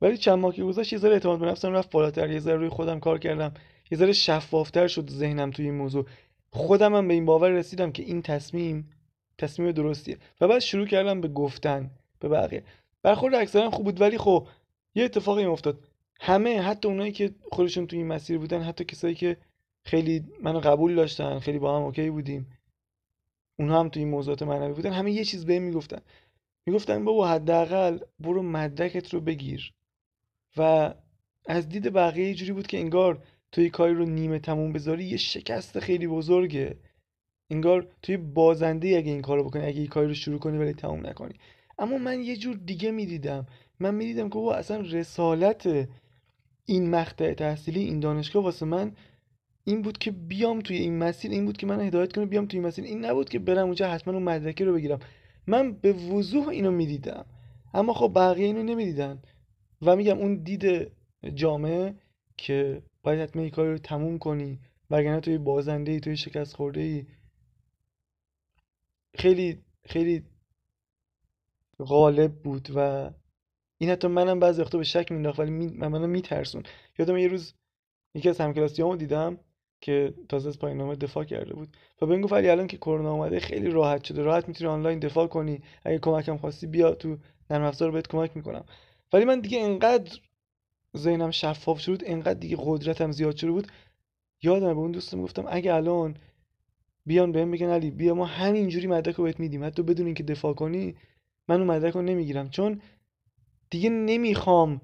ولی 0.00 0.16
چند 0.16 0.38
ماه 0.38 0.54
که 0.54 0.64
گذشت 0.64 0.92
یه 0.92 0.98
ذره 0.98 1.12
اعتماد 1.12 1.38
به 1.38 1.46
نفسم 1.46 1.72
رفت 1.72 1.90
بالاتر 1.90 2.30
یه 2.30 2.40
ذره 2.40 2.56
روی 2.56 2.68
خودم 2.68 3.00
کار 3.00 3.18
کردم. 3.18 3.54
یه 3.90 3.98
ذره 3.98 4.12
شفافتر 4.12 4.88
شد 4.88 5.10
ذهنم 5.10 5.50
توی 5.50 5.64
این 5.64 5.74
موضوع. 5.74 6.06
خودم 6.50 6.94
هم 6.94 7.08
به 7.08 7.14
این 7.14 7.24
باور 7.24 7.50
رسیدم 7.50 7.92
که 7.92 8.02
این 8.02 8.22
تصمیم 8.22 8.90
تصمیم 9.38 9.72
درستیه. 9.72 10.18
و 10.40 10.48
بعد 10.48 10.58
شروع 10.58 10.86
کردم 10.86 11.20
به 11.20 11.28
گفتن 11.28 11.90
به 12.20 12.28
بقیه. 12.28 12.62
برخورد 13.02 13.34
اکثرا 13.34 13.70
خوب 13.70 13.84
بود 13.84 14.00
ولی 14.00 14.18
خب 14.18 14.46
یه 14.94 15.04
اتفاقی 15.04 15.44
افتاد. 15.44 15.78
همه 16.20 16.60
حتی 16.60 16.88
اونایی 16.88 17.12
که 17.12 17.34
خودشون 17.52 17.86
توی 17.86 17.98
این 17.98 18.08
مسیر 18.08 18.38
بودن 18.38 18.62
حتی 18.62 18.84
کسایی 18.84 19.14
که 19.14 19.36
خیلی 19.84 20.24
منو 20.42 20.60
قبول 20.60 20.94
داشتن 20.94 21.38
خیلی 21.38 21.58
با 21.58 21.76
هم 21.76 21.82
اوکی 21.82 22.10
بودیم 22.10 22.46
اونها 23.58 23.80
هم 23.80 23.88
توی 23.88 24.02
این 24.02 24.10
موضوعات 24.10 24.42
معنوی 24.42 24.72
بودن 24.72 24.92
همه 24.92 25.12
یه 25.12 25.24
چیز 25.24 25.46
بهم 25.46 25.62
می‌گفتن. 25.62 26.00
می‌گفتن 26.66 27.04
بابا 27.04 27.28
حداقل 27.28 27.98
برو 28.18 28.42
مدرکت 28.42 29.14
رو 29.14 29.20
بگیر. 29.20 29.72
و 30.56 30.94
از 31.46 31.68
دید 31.68 31.92
بقیه 31.92 32.34
جوری 32.34 32.52
بود 32.52 32.66
که 32.66 32.78
انگار 32.78 33.22
توی 33.52 33.70
کاری 33.70 33.94
رو 33.94 34.04
نیمه 34.04 34.38
تموم 34.38 34.72
بذاری 34.72 35.04
یه 35.04 35.16
شکست 35.16 35.80
خیلی 35.80 36.06
بزرگه. 36.06 36.76
انگار 37.50 37.88
توی 38.02 38.16
بازنده 38.16 38.88
اگه 38.88 39.12
این 39.12 39.22
کارو 39.22 39.44
بکنی 39.44 39.66
اگه 39.66 39.78
این 39.78 39.86
کاری 39.86 40.08
رو 40.08 40.14
شروع 40.14 40.38
کنی 40.38 40.58
ولی 40.58 40.72
تموم 40.72 41.06
نکنی. 41.06 41.34
اما 41.78 41.98
من 41.98 42.22
یه 42.22 42.36
جور 42.36 42.56
دیگه 42.56 42.90
می‌دیدم. 42.90 43.46
من 43.80 43.94
می‌دیدم 43.94 44.28
که 44.28 44.34
بابا 44.34 44.54
اصلا 44.54 44.80
رسالت 44.80 45.88
این 46.64 46.90
مقطع 46.90 47.34
تحصیلی 47.34 47.80
این 47.80 48.00
دانشگاه 48.00 48.42
واسه 48.42 48.66
من 48.66 48.92
این 49.64 49.82
بود 49.82 49.98
که 49.98 50.10
بیام 50.10 50.60
توی 50.60 50.76
این 50.76 50.98
مسیر 50.98 51.30
این 51.30 51.44
بود 51.44 51.56
که 51.56 51.66
من 51.66 51.80
هدایت 51.80 52.12
کنم 52.12 52.24
بیام 52.24 52.46
توی 52.46 52.58
این 52.58 52.68
مسیر. 52.68 52.84
این 52.84 53.04
نبود 53.04 53.28
که 53.28 53.38
برم 53.38 53.66
اونجا 53.66 53.88
حتما 53.88 54.14
اون 54.14 54.22
مدرکه 54.22 54.64
رو 54.64 54.74
بگیرم. 54.74 54.98
من 55.46 55.72
به 55.72 55.92
وضوح 55.92 56.48
اینو 56.48 56.70
می‌دیدم. 56.70 57.26
اما 57.74 57.92
خب 57.92 58.12
بقیه 58.14 58.46
اینو 58.46 58.62
نمی‌دیدن. 58.62 59.18
و 59.82 59.96
میگم 59.96 60.18
اون 60.18 60.34
دید 60.36 60.92
جامعه 61.34 61.94
که 62.36 62.82
باید 63.02 63.20
حتما 63.20 63.42
این 63.42 63.50
کاری 63.50 63.70
رو 63.70 63.78
تموم 63.78 64.18
کنی 64.18 64.60
وگرنه 64.90 65.20
توی 65.20 65.38
بازنده 65.38 65.92
ای 65.92 66.00
توی 66.00 66.16
شکست 66.16 66.56
خورده 66.56 66.80
ای 66.80 67.06
خیلی 69.14 69.64
خیلی 69.86 70.24
غالب 71.78 72.34
بود 72.34 72.68
و 72.74 73.10
این 73.78 73.90
حتی 73.90 74.08
منم 74.08 74.40
بعضی 74.40 74.62
وقتا 74.62 74.78
به 74.78 74.84
شک 74.84 75.12
مینداخت 75.12 75.38
ولی 75.38 75.50
می... 75.50 75.66
من 75.66 75.88
منو 75.88 76.06
میترسون. 76.06 76.62
یادم 76.98 77.16
یه 77.16 77.28
روز 77.28 77.54
یکی 78.14 78.28
از 78.28 78.40
همکلاسیامو 78.40 78.96
دیدم 78.96 79.38
که 79.80 80.14
تازه 80.28 80.48
از 80.48 80.58
پایان 80.58 80.94
دفاع 80.94 81.24
کرده 81.24 81.54
بود 81.54 81.76
و 82.02 82.06
بهم 82.06 82.20
گفت 82.20 82.32
علی 82.32 82.48
الان 82.48 82.66
که 82.66 82.76
کرونا 82.76 83.12
اومده 83.12 83.40
خیلی 83.40 83.70
راحت 83.70 84.04
شده 84.04 84.22
راحت 84.22 84.48
می‌تونی 84.48 84.70
آنلاین 84.70 84.98
دفاع 84.98 85.26
کنی. 85.26 85.62
اگه 85.84 85.98
کمکم 85.98 86.36
خواستی 86.36 86.66
بیا 86.66 86.94
تو 86.94 87.16
نرم 87.50 87.62
افزار 87.64 87.90
بهت 87.90 88.08
کمک 88.08 88.36
می‌کنم. 88.36 88.64
ولی 89.12 89.24
من 89.24 89.40
دیگه 89.40 89.60
انقدر 89.60 90.18
ذهنم 90.96 91.30
شفاف 91.30 91.80
شد 91.80 92.02
انقدر 92.06 92.38
دیگه 92.38 92.56
قدرتم 92.60 93.12
زیاد 93.12 93.36
شده 93.36 93.50
بود. 93.50 93.66
یادم 94.42 94.74
به 94.74 94.80
اون 94.80 94.92
دوستم 94.92 95.22
گفتم 95.22 95.44
اگه 95.48 95.74
الان 95.74 96.16
بیان 97.06 97.32
بهم 97.32 97.50
بگن 97.50 97.68
علی 97.68 97.90
بیا 97.90 98.14
ما 98.14 98.24
همینجوری 98.26 98.86
مدرک 98.86 99.14
رو 99.14 99.24
بهت 99.24 99.40
میدیم. 99.40 99.64
حتی 99.64 99.82
بدون 99.82 100.06
اینکه 100.06 100.22
دفاع 100.22 100.54
کنی 100.54 100.94
من 101.48 101.56
اون 101.56 101.66
مدرک 101.66 101.94
رو 101.94 102.02
نمی‌گیرم. 102.02 102.48
چون 102.48 102.80
دیگه 103.70 103.90
نمی‌خوام 103.90 104.80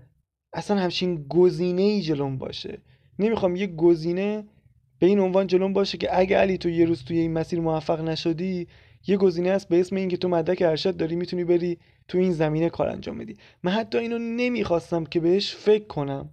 اصلا 0.53 0.79
همچین 0.79 1.27
گزینه 1.29 1.83
ای 1.83 2.03
جلوم 2.03 2.39
باشه. 2.39 2.79
نمی‌خوام 3.19 3.57
یه 3.57 3.67
گزینه 3.67 4.45
به 4.99 5.07
این 5.07 5.19
عنوان 5.21 5.47
جلوم 5.47 5.73
باشه 5.73 5.99
که 5.99 6.19
اگه 6.19 6.37
علی 6.37 6.59
تو 6.59 6.69
یه 6.69 6.85
روز 6.85 7.05
توی 7.05 7.19
این 7.19 7.33
مسیر 7.33 7.61
موفق 7.61 8.01
نشدی 8.01 8.69
یه 9.07 9.17
گزینه 9.17 9.51
هست 9.51 9.69
به 9.69 9.81
اسم 9.81 9.97
اینکه 9.97 10.17
تو 10.17 10.29
مدرک 10.29 10.63
ارشد 10.63 10.97
داری 10.97 11.17
می‌تونی 11.17 11.45
بری 11.45 11.79
تو 12.09 12.19
این 12.19 12.33
زمینه 12.33 12.71
کار 12.71 12.89
انجام 12.89 13.19
بدی. 13.19 13.37
من 13.63 13.73
حتی 13.73 13.99
اینو 13.99 14.19
نمی‌خواستم 14.19 15.05
که 15.05 15.21
بهش 15.21 15.55
فکر 15.55 15.85
کنم. 15.85 16.29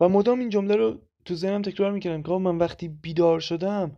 و 0.00 0.08
مدام 0.08 0.38
این 0.40 0.48
جمله 0.48 0.76
رو 0.76 0.98
تو 1.24 1.34
ذهنم 1.34 1.62
تکرار 1.62 1.92
می‌کردم 1.92 2.22
که 2.22 2.32
من 2.32 2.58
وقتی 2.58 2.88
بیدار 2.88 3.40
شدم 3.40 3.96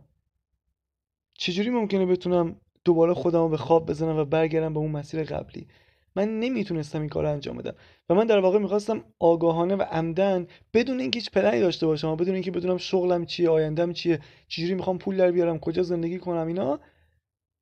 چجوری 1.33 1.69
ممکنه 1.69 2.05
بتونم 2.05 2.55
دوباره 2.85 3.13
خودم 3.13 3.39
رو 3.39 3.49
به 3.49 3.57
خواب 3.57 3.89
بزنم 3.89 4.17
و 4.17 4.25
برگردم 4.25 4.73
به 4.73 4.79
اون 4.79 4.91
مسیر 4.91 5.23
قبلی؟ 5.23 5.67
من 6.15 6.39
نمی‌تونستم 6.39 6.99
این 6.99 7.09
کار 7.09 7.23
رو 7.23 7.31
انجام 7.31 7.57
بدم. 7.57 7.73
و 8.09 8.15
من 8.15 8.25
در 8.27 8.39
واقع 8.39 8.59
می‌خواستم 8.59 9.03
آگاهانه 9.19 9.75
و 9.75 9.81
عمدن 9.81 10.47
بدون 10.73 10.99
اینکه 10.99 11.19
هیچ 11.19 11.31
پلنی 11.31 11.59
داشته 11.59 11.85
باشم 11.85 12.07
و 12.07 12.15
بدون 12.15 12.33
اینکه 12.33 12.51
بدونم 12.51 12.77
شغلم 12.77 13.25
چیه 13.25 13.49
آیندم 13.49 13.93
چیه 13.93 14.19
چجوری 14.47 14.73
می‌خوام 14.73 14.97
پول 14.97 15.17
در 15.17 15.31
بیارم 15.31 15.59
کجا 15.59 15.83
زندگی 15.83 16.19
کنم 16.19 16.47
اینا 16.47 16.79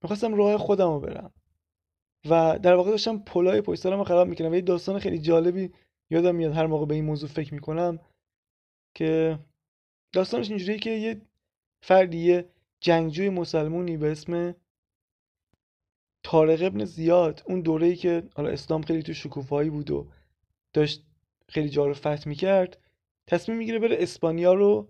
می‌خواستم 0.03 0.35
راه 0.35 0.57
خودم 0.57 0.89
رو 0.93 0.99
برم. 0.99 1.33
و 2.29 2.59
در 2.63 2.75
واقع 2.75 2.91
داشتم 2.91 3.19
پلای 3.19 3.61
پشت 3.61 3.81
سرم 3.81 3.97
رو 3.97 4.03
خراب 4.03 4.27
می‌کنم 4.27 4.51
و 4.51 4.55
یه 4.55 4.61
داستان 4.61 4.99
خیلی 4.99 5.19
جالبی 5.19 5.71
یادم 6.09 6.35
میاد 6.35 6.53
هر 6.53 6.67
موقع 6.67 6.85
به 6.85 6.95
این 6.95 7.05
موضوع 7.05 7.29
فکر 7.29 7.53
می‌کنم 7.53 7.99
که 8.95 9.39
داستانش 10.13 10.49
اینجوریه 10.49 10.79
که 10.79 10.89
یه 10.89 11.21
فردی 11.83 12.17
یه 12.17 12.49
جنگجوی 12.81 13.29
مسلمونی 13.29 13.97
به 13.97 14.11
اسم 14.11 14.55
طارق 16.23 16.63
ابن 16.63 16.85
زیاد 16.85 17.43
اون 17.47 17.61
دوره 17.61 17.87
ای 17.87 17.95
که 17.95 18.23
حالا 18.35 18.49
اسلام 18.49 18.81
خیلی 18.81 19.03
تو 19.03 19.13
شکوفایی 19.13 19.69
بود 19.69 19.91
و 19.91 20.07
داشت 20.73 21.03
خیلی 21.49 21.69
جا 21.69 21.87
رو 21.87 21.93
فتح 21.93 22.27
می‌کرد 22.27 22.77
تصمیم 23.27 23.57
می‌گیره 23.57 23.79
بره 23.79 23.95
اسپانیا 23.99 24.53
رو 24.53 24.89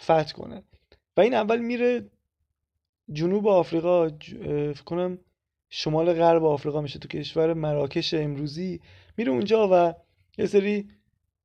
فتح 0.00 0.32
کنه. 0.32 0.62
و 1.16 1.20
این 1.20 1.34
اول 1.34 1.58
میره 1.58 2.10
جنوب 3.12 3.48
آفریقا 3.48 4.08
فکر 4.08 4.84
کنم 4.84 5.18
شمال 5.70 6.12
غرب 6.12 6.44
آفریقا 6.44 6.80
میشه 6.80 6.98
تو 6.98 7.08
کشور 7.08 7.54
مراکش 7.54 8.14
امروزی. 8.14 8.80
میره 9.16 9.32
اونجا 9.32 9.68
و 9.72 9.94
یه 10.38 10.46
سری 10.46 10.88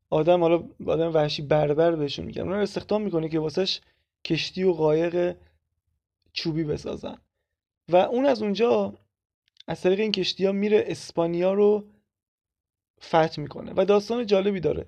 آدم 0.10 0.42
حالا 0.42 0.64
آدم 0.88 1.14
وحشی 1.14 1.42
بربر 1.42 1.96
بهشون 1.96 2.26
میگن. 2.26 2.42
اونا 2.42 2.56
رو 2.56 2.62
استخدام 2.62 3.02
می‌کنه 3.02 3.30
که 3.30 3.40
واسش 3.40 3.82
کشتی 4.26 4.64
و 4.64 4.74
قایق 4.74 5.36
چوبی 6.34 6.64
بسازن. 6.64 7.18
و 7.90 7.96
اون 7.96 8.26
از 8.26 8.42
اونجا 8.42 8.94
از 9.68 9.82
طریق 9.82 10.00
این 10.00 10.12
کشتی 10.12 10.46
ها 10.46 10.52
میره 10.52 10.84
اسپانیا 10.88 11.54
رو 11.54 11.86
فتح 13.02 13.42
می‌کنه 13.42 13.74
و 13.76 13.86
داستان 13.86 14.26
جالبی 14.26 14.60
داره. 14.60 14.86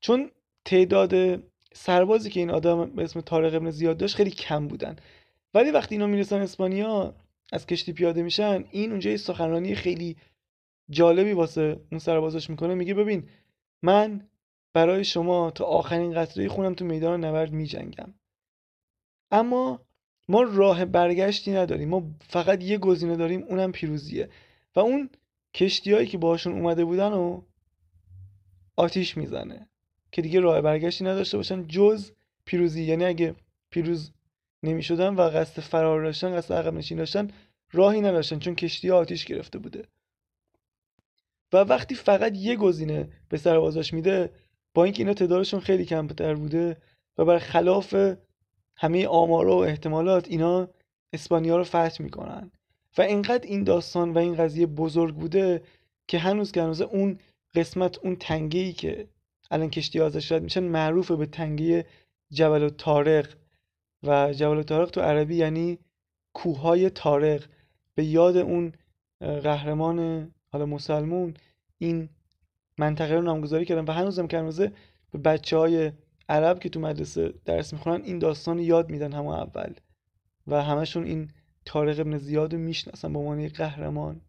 چون 0.00 0.30
تعداد 0.64 1.42
سربازی 1.72 2.30
که 2.30 2.40
این 2.40 2.50
آدم 2.50 2.90
به 2.90 3.04
اسم 3.04 3.20
طارق 3.20 3.54
ابن 3.54 3.70
زیاد 3.70 3.96
داشت 3.96 4.16
خیلی 4.16 4.30
کم 4.30 4.68
بودن. 4.68 4.96
ولی 5.54 5.70
وقتی 5.70 5.94
اینا 5.94 6.06
می‌رسن 6.06 6.40
اسپانیا 6.40 7.14
از 7.52 7.66
کشتی 7.66 7.92
پیاده 7.92 8.22
میشن 8.22 8.64
این 8.70 8.90
اونجا 8.90 9.10
یه 9.10 9.16
سخنرانی 9.16 9.74
خیلی 9.74 10.16
جالبی 10.90 11.32
واسه 11.32 11.80
اون 11.90 11.98
سربازاش 11.98 12.50
می‌کنه. 12.50 12.74
میگه 12.74 12.94
ببین 12.94 13.28
من 13.82 14.28
برای 14.72 15.04
شما 15.04 15.50
تا 15.50 15.64
آخرین 15.64 16.14
قطره 16.14 16.48
خونم 16.48 16.74
تو 16.74 16.84
میدان 16.84 17.24
نبرد 17.24 17.52
میجنگم. 17.52 18.14
اما 19.30 19.80
ما 20.28 20.42
راه 20.42 20.84
برگشتی 20.84 21.52
نداریم. 21.52 21.88
ما 21.88 22.10
فقط 22.20 22.62
یه 22.62 22.78
گزینه 22.78 23.16
داریم 23.16 23.42
اونم 23.42 23.72
پیروزیه. 23.72 24.28
و 24.76 24.80
اون 24.80 25.10
کشتیهایی 25.54 26.06
که 26.06 26.18
باشون 26.18 26.52
اومده 26.52 26.84
بودن 26.84 27.12
و 27.12 27.42
آتیش 28.76 29.16
می‌زنه 29.16 29.68
که 30.12 30.22
دیگه 30.22 30.40
راه 30.40 30.60
برگشتی 30.60 31.04
نداشته 31.04 31.36
باشن 31.36 31.66
جز 31.66 32.12
پیروزی. 32.44 32.84
یعنی 32.84 33.04
اگه 33.04 33.34
پیروز 33.70 34.12
نمی 34.62 34.82
شدن 34.82 35.14
و 35.14 35.20
قصد 35.20 35.62
فرار 35.62 36.04
داشتن 36.04 36.36
قصد 36.36 36.54
عقب 36.54 36.74
نشین 36.74 36.98
داشتن 36.98 37.28
راهی 37.72 38.00
نداشتن 38.00 38.38
چون 38.38 38.54
کشتی 38.54 38.90
آتیش 38.90 39.24
گرفته 39.24 39.58
بوده. 39.58 39.84
و 41.52 41.56
وقتی 41.56 41.94
فقط 41.94 42.36
یه 42.36 42.56
گزینه 42.56 43.08
به 43.28 43.38
سربازاش 43.38 43.94
میده 43.94 44.30
با 44.74 44.84
اینکه 44.84 45.02
اینا 45.02 45.14
تعدادشون 45.14 45.60
خیلی 45.60 45.84
کمتر 45.84 46.34
بوده 46.34 46.76
و 47.18 47.24
بر 47.24 47.38
خلاف 47.38 47.96
همه 48.76 49.06
آمارا 49.06 49.56
و 49.56 49.64
احتمالات 49.64 50.28
اینا 50.28 50.68
اسپانیا 51.12 51.56
رو 51.56 51.64
فتح 51.64 52.02
می‌کنن. 52.02 52.50
و 52.98 53.02
اینقدر 53.02 53.48
این 53.48 53.64
داستان 53.64 54.12
و 54.12 54.18
این 54.18 54.34
قضیه 54.34 54.66
بزرگ 54.66 55.14
بوده 55.14 55.62
که 56.08 56.18
هنوز 56.18 56.52
که 56.52 56.62
هنوز 56.62 56.80
اون 56.80 57.18
قسمت 57.54 57.98
اون 57.98 58.16
تنگه 58.16 58.60
ای 58.60 58.72
که 58.72 59.08
الان 59.50 59.70
کشتی 59.70 60.00
ازش 60.00 60.32
رد 60.32 60.42
میشن 60.42 60.64
معروفه 60.64 61.16
به 61.16 61.26
تنگه 61.26 61.86
جبل 62.32 62.62
و 62.62 62.70
تارق 62.70 63.34
و 64.02 64.32
جبل 64.32 64.58
و 64.58 64.62
تارق 64.62 64.90
تو 64.90 65.00
عربی 65.00 65.36
یعنی 65.36 65.78
کوههای 66.32 66.90
تارق 66.90 67.44
به 67.94 68.04
یاد 68.04 68.36
اون 68.36 68.72
قهرمان 69.20 70.30
حالا 70.52 70.66
مسلمون 70.66 71.34
این 71.78 72.08
منطقه 72.78 73.14
رو 73.14 73.22
نامگذاری 73.22 73.64
کردن 73.64 73.84
و 73.84 73.92
هنوزم 73.92 74.26
که 74.26 74.38
هنوزه 74.38 74.72
به 75.10 75.18
بچه 75.18 75.56
های 75.56 75.92
عرب 76.28 76.58
که 76.58 76.68
تو 76.68 76.80
مدرسه 76.80 77.34
درس 77.44 77.72
می‌خونن 77.72 78.04
این 78.04 78.18
داستان 78.18 78.58
یاد 78.58 78.90
میدن 78.90 79.12
همه 79.12 79.28
اول. 79.28 79.74
و 80.46 80.62
همشون 80.62 81.04
این 81.04 81.30
تارق 81.64 82.00
ابن 82.00 82.18
زیاد 82.18 82.54
رو 82.54 82.60
می‌شناسن 82.60 83.12
به 83.12 83.18
عنوان 83.18 83.48
قهرمان. 83.48 84.20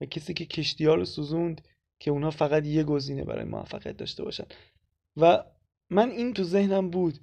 و 0.00 0.04
کسی 0.04 0.34
که 0.34 0.46
کشتی 0.46 0.86
ها 0.86 0.94
رو 0.94 1.04
سوزوند 1.04 1.60
که 1.98 2.10
اونا 2.10 2.30
فقط 2.30 2.66
یه 2.66 2.84
گزینه 2.84 3.24
برای 3.24 3.44
موفقیت 3.44 3.96
داشته 3.96 4.24
باشن. 4.24 4.44
و 5.16 5.44
من 5.90 6.10
این 6.10 6.34
تو 6.34 6.44
ذهنم 6.44 6.90
بود 6.90 7.18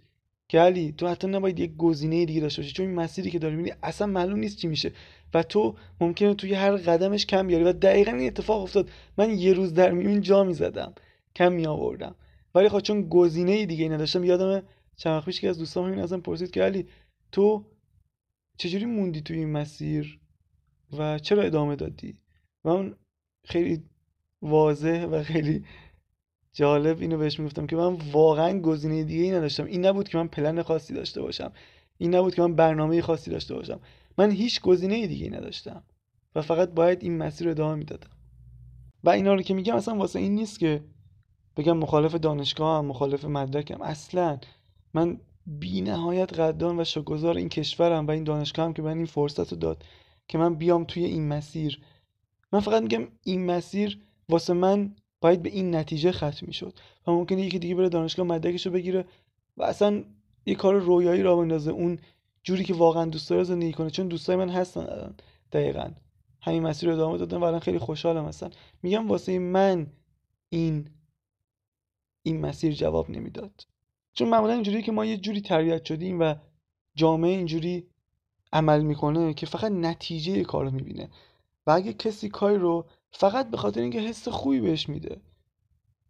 که 0.49 0.59
علی 0.59 0.91
تو 0.91 1.07
حتی 1.07 1.27
نباید 1.27 1.59
یه 1.59 1.67
گزینه 1.67 2.25
دیگه 2.25 2.41
داشته 2.41 2.61
باشی 2.61 2.73
چون 2.73 2.85
این 2.85 2.95
مسیری 2.95 3.31
که 3.31 3.39
داری 3.39 3.55
میری 3.55 3.73
اصلا 3.83 4.07
معلوم 4.07 4.39
نیست 4.39 4.57
چی 4.57 4.67
میشه. 4.67 4.91
و 5.33 5.43
تو 5.43 5.75
ممکنه 6.01 6.33
توی 6.33 6.53
هر 6.53 6.75
قدمش 6.75 7.25
کم 7.25 7.47
بیاری. 7.47 7.63
و 7.63 7.73
دقیقا 7.73 8.11
این 8.11 8.27
اتفاق 8.27 8.61
افتاد. 8.61 8.89
من 9.17 9.37
یه 9.37 9.53
روز 9.53 9.73
در 9.73 9.91
میون 9.91 10.21
جا 10.21 10.43
می‌زدم. 10.43 10.93
کم 11.35 11.51
می 11.53 11.67
آوردم. 11.67 12.15
ولی 12.55 12.69
خب 12.69 12.79
چون 12.79 13.09
گزینه 13.09 13.65
دیگه 13.65 13.83
ای 13.83 13.89
نداشتم 13.89 14.23
یادم 14.23 14.63
چند 14.95 15.23
پیش 15.23 15.41
که 15.41 15.49
از 15.49 15.57
دوستام 15.59 15.85
همین 15.85 15.99
ازم 15.99 16.19
پرسید 16.19 16.51
که 16.51 16.63
علی 16.63 16.87
تو 17.31 17.65
چجوری 18.57 18.85
موندی 18.85 19.21
توی 19.21 19.37
این 19.37 19.51
مسیر؟ 19.51 20.19
و 20.97 21.19
چرا 21.19 21.43
ادامه 21.43 21.75
دادی؟ 21.75 22.19
و 22.65 22.73
من 22.73 22.95
خیلی 23.43 23.83
واضح 24.41 25.05
و 25.05 25.23
خیلی 25.23 25.65
جالب 26.57 27.01
اینو 27.01 27.17
بهش 27.17 27.39
می‌گفتم 27.39 27.67
که 27.67 27.75
من 27.75 27.97
واقعا 28.11 28.59
گزینه 28.59 29.03
دیگه 29.03 29.23
ای 29.23 29.31
نداشتم. 29.31 29.65
این 29.65 29.85
نبود 29.85 30.09
که 30.09 30.17
من 30.17 30.27
پلن 30.27 30.61
خاصی 30.61 30.93
داشته 30.93 31.21
باشم. 31.21 31.51
این 31.97 32.15
نبود 32.15 32.35
که 32.35 32.41
من 32.41 32.55
برنامه 32.55 33.01
خاصی 33.01 33.31
داشته 33.31 33.55
باشم. 33.55 33.79
من 34.17 34.31
هیچ 34.31 34.61
گزینه 34.61 35.07
دیگه 35.07 35.25
ای 35.25 35.31
نداشتم 35.31 35.83
و 36.35 36.41
فقط 36.41 36.69
باید 36.69 37.03
این 37.03 37.17
مسیر 37.17 37.47
رو 37.47 37.51
ادامه 37.51 37.75
می‌دادم. 37.75 38.09
و 39.03 39.09
اینا 39.09 39.33
رو 39.33 39.41
که 39.41 39.53
میگم 39.53 39.75
اصلا 39.75 39.95
واسه 39.95 40.19
این 40.19 40.35
نیست 40.35 40.59
که 40.59 40.83
بگم 41.57 41.77
مخالف 41.77 42.15
دانشگاه 42.15 42.77
هم 42.77 42.85
مخالف 42.85 43.25
مدرکم. 43.25 43.81
اصلا 43.81 44.39
من 44.93 45.17
بی 45.45 45.82
نهایت 45.82 46.34
قدردان 46.34 46.79
و 46.79 46.84
شکرگزار 46.84 47.38
این 47.38 47.49
کشورم 47.49 48.08
و 48.08 48.12
این 48.12 48.23
دانشگاه 48.23 48.65
هم 48.65 48.73
که 48.73 48.82
من 48.82 48.97
این 48.97 49.05
فرصت 49.05 49.51
رو 49.51 49.58
داد 49.58 49.84
که 50.27 50.38
من 50.38 50.55
بیام 50.55 50.84
توی 50.84 51.05
این 51.05 51.27
مسیر. 51.27 51.82
من 52.51 52.60
فقط 52.60 52.82
میگم 52.82 53.08
این 53.23 53.45
مسیر 53.45 53.99
واسه 54.29 54.53
من 54.53 54.95
باید 55.21 55.43
به 55.43 55.49
این 55.49 55.75
نتیجه 55.75 56.12
ختم 56.12 56.47
می‌شد 56.47 56.73
و 57.08 57.12
ممکنه 57.12 57.41
یکی 57.41 57.60
دیگه 57.60 57.75
بره 57.75 57.89
دانشگاه 57.89 58.25
مدرکش 58.25 58.65
رو 58.65 58.71
بگیره 58.71 59.06
و 59.58 59.63
اصلا 59.63 60.03
یه 60.45 60.56
کار 60.56 60.75
رویایی 60.75 61.23
را 61.23 61.36
بندازه 61.36 61.71
اون 61.71 61.99
جوری 62.43 62.63
که 62.63 62.73
واقعا 62.73 63.06
دوست 63.06 63.30
داره 63.30 63.43
زندگی 63.43 63.73
کنه. 63.73 63.89
چون 63.89 64.08
دوستای 64.08 64.36
من 64.36 64.49
هستن 64.49 64.80
الان 64.80 65.15
دقیقا. 65.51 65.91
همین 66.41 66.63
مسیر 66.63 66.89
رو 66.89 66.95
ادامه 66.95 67.17
دادن 67.17 67.38
و 67.38 67.43
الان 67.43 67.60
خیلی 67.60 67.80
خوشحالم 67.80 68.25
هستن. 68.25 68.49
میگم 68.84 69.08
واسه 69.08 69.39
من 69.39 69.88
این 70.49 70.89
این 72.23 72.41
مسیر 72.41 72.73
جواب 72.73 73.10
نمی‌داد. 73.10 73.67
چون 74.13 74.30
معمولا 74.30 74.53
اینجوری 74.53 74.82
که 74.82 74.91
ما 74.91 75.06
یه 75.06 75.17
جوری 75.17 75.41
تربیت 75.41 75.86
شدیم 75.86 76.19
و 76.19 76.36
جامعه 76.95 77.32
اینجوری 77.32 77.88
عمل 78.53 78.82
می‌کنه 78.82 79.34
که 79.34 79.45
فقط 79.45 79.71
نتیجه 79.71 80.43
کار 80.43 80.65
رو 80.65 80.71
می‌بینه. 80.71 81.10
و 81.67 81.71
اگه 81.71 81.93
کسی 81.93 82.30
کاری 82.30 82.58
رو 82.58 82.86
فقط 83.12 83.50
به 83.50 83.58
خاطر 83.58 83.82
اینکه 83.82 84.00
حس 84.00 84.28
خوبی 84.28 84.60
بهش 84.60 84.89
میده. 84.89 85.22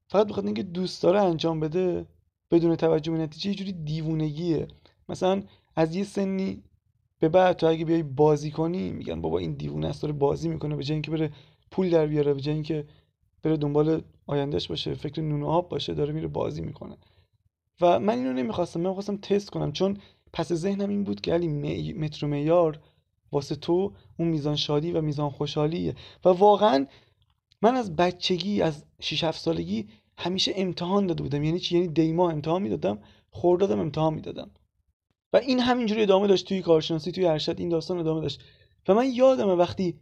فقط 0.08 0.28
به 0.28 0.34
خاطر 0.34 0.48
اینکه 0.48 0.64
دوست 0.64 1.04
داره 1.04 1.22
انجام 1.22 1.60
بده 1.60 2.06
بدون 2.52 2.76
توجه 2.76 3.12
به 3.12 3.18
نتیجه 3.18 3.50
یه 3.50 3.56
جوری 3.56 3.72
دیوونگیه. 3.72 4.68
مثلا 5.10 5.44
از 5.76 5.96
یه 5.96 6.04
سنی 6.04 6.64
به 7.20 7.30
بعد 7.30 7.56
تو 7.56 7.68
اگه 7.68 7.86
بیای 7.86 8.04
بازی 8.04 8.52
کنی 8.52 8.92
میگن 8.92 9.22
بابا 9.22 9.38
این 9.38 9.54
دیوونه 9.54 9.88
است 9.88 10.02
داره 10.02 10.14
بازی 10.14 10.50
می‌کنه 10.50 10.76
به 10.76 10.84
جای 10.84 10.96
اینکه 10.96 11.12
بره 11.12 11.32
پول 11.72 11.90
در 11.90 12.08
بیاره 12.08 12.34
به 12.34 12.42
جای 12.42 12.54
اینکه 12.54 12.86
بره 13.44 13.58
دنبال 13.58 14.02
آیندهش 14.28 14.68
باشه 14.68 14.94
فکر 14.94 15.22
نون 15.22 15.44
آب 15.44 15.70
باشه 15.70 15.94
داره 15.94 16.14
میره 16.14 16.28
بازی 16.28 16.62
می‌کنه. 16.62 16.98
و 17.82 18.00
من 18.00 18.18
اینو 18.18 18.34
نمی‌خواستم 18.34 18.82
من 18.82 18.90
می‌خواستم 18.90 19.18
تست 19.18 19.50
کنم 19.50 19.72
چون 19.72 19.98
پس 20.34 20.54
ذهنم 20.54 20.90
این 20.90 21.04
بود 21.04 21.22
که 21.22 21.34
علی 21.34 21.48
مترو 21.94 22.28
میار 22.28 22.80
واسه 23.32 23.56
تو 23.56 23.94
اون 24.20 24.28
میزان 24.28 24.56
شادی 24.56 24.92
و 24.92 25.02
میزان 25.02 25.30
خوشحالیه 25.30 25.96
و 26.26 26.30
واقعا 26.30 26.86
من 27.62 27.76
از 27.76 27.96
بچگی 27.96 28.62
از 28.62 28.86
6 29.00 29.24
7 29.24 29.40
سالگی 29.40 29.88
همیشه 30.18 30.54
امتحان 30.56 31.08
داده 31.08 31.24
بودم. 31.24 31.44
یعنی 31.44 31.60
چی؟ 31.60 31.76
یعنی 31.76 31.88
دیما 31.88 32.30
امتحان 32.30 32.62
می‌دادم 32.62 33.00
خوردادم 33.30 33.80
امتحان 33.80 34.14
می‌دادم. 34.14 34.52
و 35.34 35.38
این 35.38 35.60
همینجوری 35.60 36.02
ادامه 36.02 36.28
داشت 36.28 36.48
توی 36.48 36.62
کارشناسی 36.62 37.12
توی 37.12 37.26
ارشد 37.26 37.60
این 37.60 37.70
داستان 37.70 37.98
ادامه 37.98 38.22
داشت. 38.22 38.44
و 38.88 38.94
من 38.94 39.12
یادمه 39.14 39.54
وقتی 39.54 40.00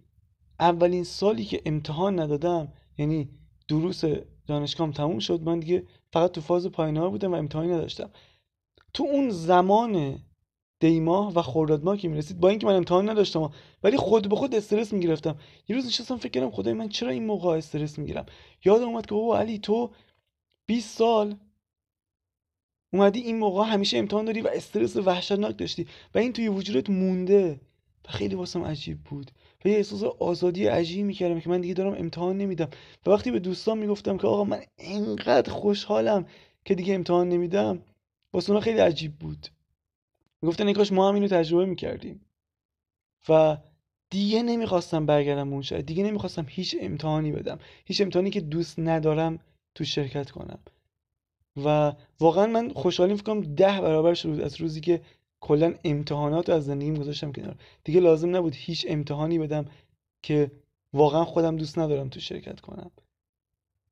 اولین 0.60 1.04
سالی 1.04 1.46
که 1.46 1.62
امتحان 1.66 2.20
ندادم 2.20 2.74
یعنی 2.98 3.30
دروس 3.68 4.04
دانشگاهم 4.48 4.92
تموم 4.92 5.20
شد 5.20 5.42
من 5.42 5.60
دیگه 5.60 5.84
فقط 6.14 6.32
تو 6.32 6.42
فاز 6.42 6.68
پایینار 6.68 7.10
بودم 7.10 7.32
و 7.32 7.36
امتحانی 7.36 7.68
نداشتم. 7.68 8.10
تو 8.94 9.04
اون 9.04 9.30
زمان 9.30 10.20
دیما 10.80 11.32
و 11.36 11.42
خرداد 11.42 11.84
ماه 11.84 11.98
که 11.98 12.08
می‌رسید 12.08 12.40
با 12.40 12.50
اینکه 12.50 12.68
من 12.68 12.76
امتحان 12.76 13.10
نداشتم 13.10 13.52
ولی 13.84 13.98
خود 13.98 14.30
به 14.30 14.36
خود 14.36 14.56
استرس 14.56 14.94
می‌گرفتم. 14.94 15.38
یه 15.68 15.76
روز 15.76 15.86
نشستم 15.86 16.18
فکر 16.18 16.30
کردم 16.30 16.52
خدای 16.52 16.74
من 16.74 16.90
چرا 16.90 17.10
این 17.10 17.26
موقع 17.26 17.58
استرس 17.58 18.00
می‌گیرم؟ 18.00 18.26
یادم 18.66 18.88
اومد 18.88 19.06
که 19.06 19.16
بابا 19.16 19.40
علی 19.40 19.60
تو 19.60 19.92
20 20.66 20.98
سال 20.98 21.36
اومدی 22.94 23.20
این 23.20 23.40
موقع 23.40 23.64
همیشه 23.64 23.98
امتحان 23.98 24.26
داری 24.26 24.42
و 24.42 24.48
استرس 24.54 24.96
وحشتناک 24.96 25.58
داشتی 25.58 25.88
و 26.16 26.18
این 26.18 26.34
توی 26.34 26.48
وجودت 26.48 26.90
مونده 26.90 27.60
و 28.06 28.12
خیلی 28.12 28.36
واسم 28.36 28.64
عجیب 28.64 29.04
بود 29.04 29.32
و 29.66 29.68
یه 29.68 29.76
احساس 29.76 30.04
آزادی 30.04 30.66
عجیبی 30.68 31.04
می‌کردم 31.04 31.40
که 31.40 31.50
من 31.50 31.62
دیگه 31.62 31.74
دارم 31.74 31.94
امتحان 31.94 32.38
نمیدم. 32.38 32.70
و 33.06 33.10
وقتی 33.10 33.32
به 33.32 33.40
دوستان 33.40 33.78
می‌گفتم 33.78 34.18
که 34.18 34.28
آقا 34.28 34.44
من 34.44 34.62
اینقدر 34.78 35.54
خوشحالم 35.54 36.26
که 36.66 36.76
دیگه 36.76 36.94
امتحان 36.94 37.30
نمیدم 37.30 37.82
واسه 38.34 38.60
خیلی 38.60 38.80
عجیب 38.80 39.16
بود. 39.20 39.48
می‌گفتن 40.46 40.74
کاش 40.74 40.92
ما 40.92 41.10
هم 41.10 41.16
اینو 41.16 41.28
تجربه 41.28 41.66
می‌کردیم. 41.66 42.22
و 43.30 43.58
دیگه 44.10 44.44
نمی‌خواستم 44.44 45.06
برگردم 45.06 45.54
اون 45.54 45.62
شاید 45.62 45.86
دیگه 45.86 46.04
نمی‌خواستم 46.04 46.46
هیچ 46.50 46.76
امتحانی 46.80 47.32
بدم. 47.32 47.60
هیچ 47.86 48.02
امتحانی 48.02 48.30
که 48.30 48.42
دوست 48.42 48.80
ندارم 48.80 49.40
تو 49.76 49.84
شرکت 49.84 50.32
کنم. 50.32 50.60
و 51.66 51.94
واقعا 52.20 52.48
من 52.48 52.70
خوشحالیم 52.70 53.16
فکرم 53.16 53.42
ده 53.42 53.82
برابر 53.82 54.14
شد 54.14 54.42
از 54.44 54.62
روزی 54.62 54.82
که 54.82 55.02
کلا 55.40 55.74
امتحانات 55.84 56.50
از 56.50 56.66
زندگیم 56.66 56.96
گذاشتم 56.96 57.32
کنار. 57.32 57.56
دیگه 57.84 58.00
لازم 58.00 58.36
نبود 58.36 58.54
هیچ 58.56 58.86
امتحانی 58.90 59.40
بدم 59.40 59.66
که 60.22 60.52
واقعا 60.94 61.26
خودم 61.26 61.56
دوست 61.56 61.80
ندارم 61.80 62.10
تو 62.10 62.20
شرکت 62.20 62.60
کنم. 62.60 62.92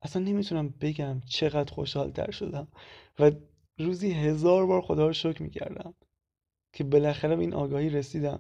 اصلا 0.02 0.22
نمی‌تونم 0.24 0.74
بگم 0.82 1.22
چقدر 1.26 1.74
خوشحال 1.74 2.12
تر 2.12 2.32
شدم. 2.32 2.68
و 3.20 3.32
روزی 3.80 4.12
هزار 4.12 4.66
بار 4.66 4.82
خدا 4.82 5.08
رو 5.08 5.14
شکر 5.14 5.44
می‌کردم. 5.44 5.94
که 6.74 6.84
بالاخره 6.84 7.36
به 7.36 7.42
این 7.42 7.54
آگاهی 7.54 7.90
رسیدم. 7.90 8.40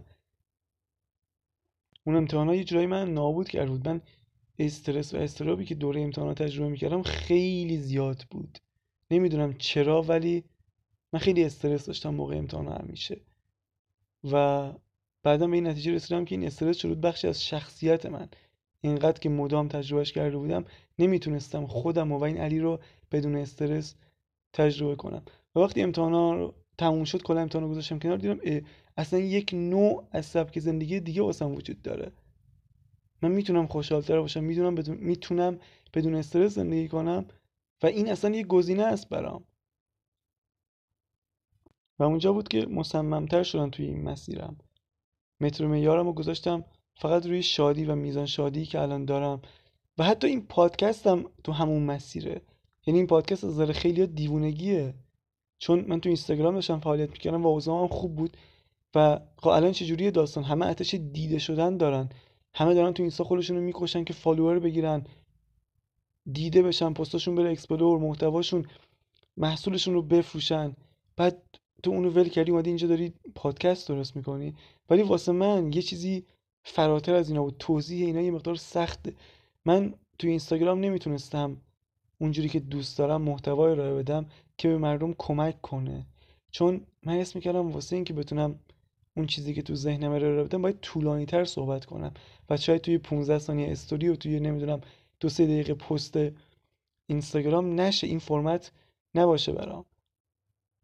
اون 2.03 2.15
امتحانات 2.15 2.55
یه 2.55 2.63
جورایی 2.63 2.87
من 2.87 3.13
نابود 3.13 3.49
کرد 3.49 3.69
بود. 3.69 3.87
من 3.87 4.01
استرس 4.59 5.13
و 5.13 5.17
استرابی 5.17 5.65
که 5.65 5.75
دوره 5.75 6.01
امتحانات 6.01 6.43
تجربه 6.43 6.69
می‌کردم 6.69 7.01
خیلی 7.01 7.77
زیاد 7.77 8.25
بود. 8.29 8.57
نمی‌دونم 9.11 9.53
چرا 9.53 10.01
ولی 10.01 10.43
من 11.13 11.19
خیلی 11.19 11.43
استرس 11.43 11.85
داشتم 11.85 12.09
موقع 12.09 12.37
امتحان 12.37 12.67
همیشه. 12.67 13.21
و 14.31 14.71
بعدا 15.23 15.47
به 15.47 15.55
این 15.55 15.67
نتیجه 15.67 15.91
رسیدم 15.91 16.25
که 16.25 16.35
این 16.35 16.45
استرس 16.45 16.77
شروع 16.77 16.95
بخشی 16.95 17.27
از 17.27 17.43
شخصیت 17.43 18.05
من. 18.05 18.29
اینقدر 18.81 19.19
که 19.19 19.29
مدام 19.29 19.67
تجربهش 19.67 20.11
کرده 20.11 20.37
بودم 20.37 20.65
نمی‌تونستم 20.99 21.65
خودم 21.65 22.11
و, 22.11 22.23
این 22.23 22.37
علی 22.37 22.59
رو 22.59 22.79
بدون 23.11 23.35
استرس 23.35 23.95
تجربه 24.53 24.95
کنم. 24.95 25.23
و 25.55 25.59
وقتی 25.59 25.81
امتحانا 25.81 26.33
رو 26.33 26.53
تموم 26.77 27.03
شد 27.03 27.23
کلا 27.23 27.41
امتحان 27.41 27.63
رو 27.63 27.69
گذاشتم 27.69 27.99
کنار 27.99 28.17
دیدم 28.17 28.65
اصلا 28.97 29.19
یک 29.19 29.53
نوع 29.53 30.07
از 30.11 30.25
سبک 30.25 30.59
زندگی 30.59 30.99
دیگه 30.99 31.21
واسم 31.21 31.51
وجود 31.51 31.81
داره. 31.81 32.11
من 33.21 33.31
می‌تونم 33.31 33.67
خوشحالتر 33.67 34.21
باشم 34.21 34.43
می‌تونم 34.43 34.75
بدون 34.75 34.97
می‌تونم 34.97 35.59
بدون 35.93 36.15
استرس 36.15 36.53
زندگی 36.53 36.87
کنم 36.87 37.25
و 37.83 37.85
این 37.85 38.11
اصلا 38.11 38.35
یه 38.35 38.43
گزینه 38.43 38.83
است 38.83 39.09
برام. 39.09 39.43
و 41.99 42.03
اونجا 42.03 42.33
بود 42.33 42.47
که 42.47 42.65
مصممتر 42.65 43.43
شدم 43.43 43.69
توی 43.69 43.85
این 43.85 44.03
مسیرم. 44.03 44.57
متر 45.39 45.65
میارم 45.65 46.05
رو 46.05 46.13
گذاشتم 46.13 46.65
فقط 46.95 47.25
روی 47.25 47.43
شادی 47.43 47.85
و 47.85 47.95
میزان 47.95 48.25
شادی 48.25 48.65
که 48.65 48.79
الان 48.79 49.05
دارم. 49.05 49.41
و 49.97 50.03
حتی 50.03 50.27
این 50.27 50.45
پادکستم 50.45 51.25
تو 51.43 51.51
همون 51.51 51.83
مسیره. 51.83 52.41
یعنی 52.85 52.99
این 52.99 53.07
پادکست 53.07 53.43
از 53.43 53.49
نظر 53.49 53.71
خیلی 53.71 54.07
دیوونگیه. 54.07 54.93
چون 55.63 55.85
من 55.87 55.99
تو 55.99 56.09
اینستاگرام 56.09 56.55
داشتم 56.55 56.79
فعالیت 56.79 57.09
می‌کردم 57.09 57.43
و 57.43 57.47
اوضاعم 57.47 57.87
خوب 57.87 58.15
بود. 58.15 58.37
و 58.95 59.19
خب 59.37 59.47
الان 59.47 59.71
چجوری 59.71 60.11
داستان؟ 60.11 60.43
همه 60.43 60.65
اتش 60.65 60.93
دیده 60.95 61.39
شدن 61.39 61.77
دارن. 61.77 62.09
همه 62.53 62.73
دارن 62.73 62.93
تو 62.93 63.03
اینستا 63.03 63.23
خودشون 63.23 63.57
رو 63.57 63.63
می‌کشن 63.63 64.03
که 64.03 64.13
follower 64.13 64.59
بگیرن. 64.59 65.03
دیده 66.31 66.61
بشن 66.61 66.93
پستاشون 66.93 67.35
بره 67.35 67.51
explore 67.51 67.99
محتواشون 67.99 68.65
محصولشون 69.37 69.93
رو 69.93 70.01
بفروشن. 70.01 70.75
بعد 71.17 71.41
تو 71.83 71.91
اونو 71.91 72.09
ول 72.09 72.29
کردی 72.29 72.51
اومدی 72.51 72.69
اینجا 72.69 72.87
داری 72.87 73.13
پادکست 73.35 73.87
درست 73.87 74.15
می‌کنی. 74.15 74.55
ولی 74.89 75.01
واسه 75.01 75.31
من 75.31 75.73
یه 75.73 75.81
چیزی 75.81 76.25
فراتر 76.63 77.15
از 77.15 77.29
اینا 77.29 77.43
بود. 77.43 77.55
توضیح 77.59 78.05
اینا 78.05 78.21
یه 78.21 78.31
مقدار 78.31 78.55
سخته. 78.55 79.13
من 79.65 79.93
تو 80.19 80.27
اینستاگرام 80.27 80.79
نمی‌تونستم 80.79 81.57
اونجوری 82.19 82.49
که 82.49 82.59
دوست 82.59 82.97
دارم 82.97 83.21
محتوایی 83.21 83.71
ارائه 83.71 83.93
بدم. 83.93 84.25
که 84.57 84.67
به 84.67 84.77
مردم 84.77 85.13
کمک 85.17 85.61
کنه. 85.61 86.05
چون 86.51 86.81
من 87.03 87.17
اسم 87.17 87.39
می‌کردم 87.39 87.71
واسه 87.71 87.95
اینکه 87.95 88.13
بتونم 88.13 88.59
اون 89.17 89.27
چیزی 89.27 89.53
که 89.53 89.61
تو 89.61 89.75
ذهنم 89.75 90.11
ارائه 90.11 90.43
بدم 90.43 90.61
باید 90.61 90.79
طولانی 90.79 91.25
تر 91.25 91.45
صحبت 91.45 91.85
کنم 91.85 92.13
و 92.49 92.57
شاید 92.57 92.81
توی 92.81 92.97
15 92.97 93.39
ثانیه 93.39 93.71
استوری 93.71 94.09
و 94.09 94.15
توی 94.15 94.39
نمی‌دونم 94.39 94.81
دو 95.19 95.29
سه 95.29 95.45
دقیقه 95.45 95.73
پست 95.73 96.17
اینستاگرام 97.05 97.81
نشه 97.81 98.07
این 98.07 98.19
فرمت 98.19 98.71
نباشه 99.15 99.51
برام. 99.51 99.85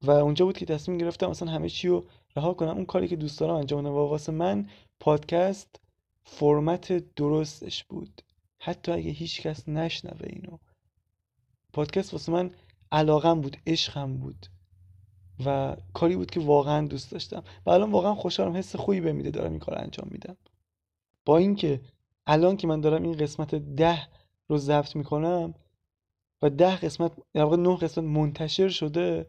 و 0.02 0.12
اونجا 0.12 0.46
بود 0.46 0.58
که 0.58 0.66
تصمیم 0.66 0.98
گرفتم 0.98 1.30
اصلا 1.30 1.52
همه 1.52 1.70
چی 1.70 1.88
رو 1.88 2.06
رها 2.36 2.54
کنم. 2.54 2.76
اون 2.76 2.86
کاری 2.86 3.08
که 3.08 3.16
دوست 3.16 3.40
دارم 3.40 3.56
انجام 3.56 3.84
بدم 3.84 3.94
واسه 3.94 4.32
من 4.32 4.68
پادکست 5.00 5.80
فرمت 6.24 7.14
درستش 7.16 7.84
بود. 7.84 8.22
حتی 8.60 8.92
اگه 8.92 9.12
هیچ 9.12 9.42
کس 9.42 9.70
نشنوه 9.70 10.28
اینو. 10.28 10.58
پادکست 11.74 12.14
واسه 12.14 12.32
من 12.32 12.52
علاقم 12.92 13.42
بود 13.42 13.58
عشقم 13.68 14.18
بود 14.18 14.46
و 15.46 15.78
کاری 15.94 16.16
بود 16.16 16.32
که 16.32 16.40
واقعا 16.40 16.88
دوست 16.88 17.12
داشتم. 17.12 17.44
و 17.66 17.70
الان 17.70 17.92
واقعا 17.92 18.16
خوشحالم 18.16 18.58
حس 18.58 18.76
خوبی 18.76 19.02
به 19.02 19.14
میده 19.14 19.32
دارم 19.32 19.52
این 19.52 19.60
کار 19.60 19.78
انجام 19.78 20.08
میدم. 20.12 20.38
با 21.26 21.38
اینکه 21.38 21.82
الان 22.28 22.58
که 22.58 22.68
من 22.68 22.82
دارم 22.82 23.04
این 23.04 23.18
قسمت 23.18 23.56
ده 23.56 24.08
رو 24.48 24.58
ضبط 24.58 24.96
می‌کنم 24.96 25.54
و 26.42 26.50
ده 26.50 26.76
قسمت 26.76 27.12
در 27.34 27.44
واقع 27.44 27.58
نه 27.58 27.78
قسمت 27.78 28.04
منتشر 28.04 28.70
شده 28.70 29.28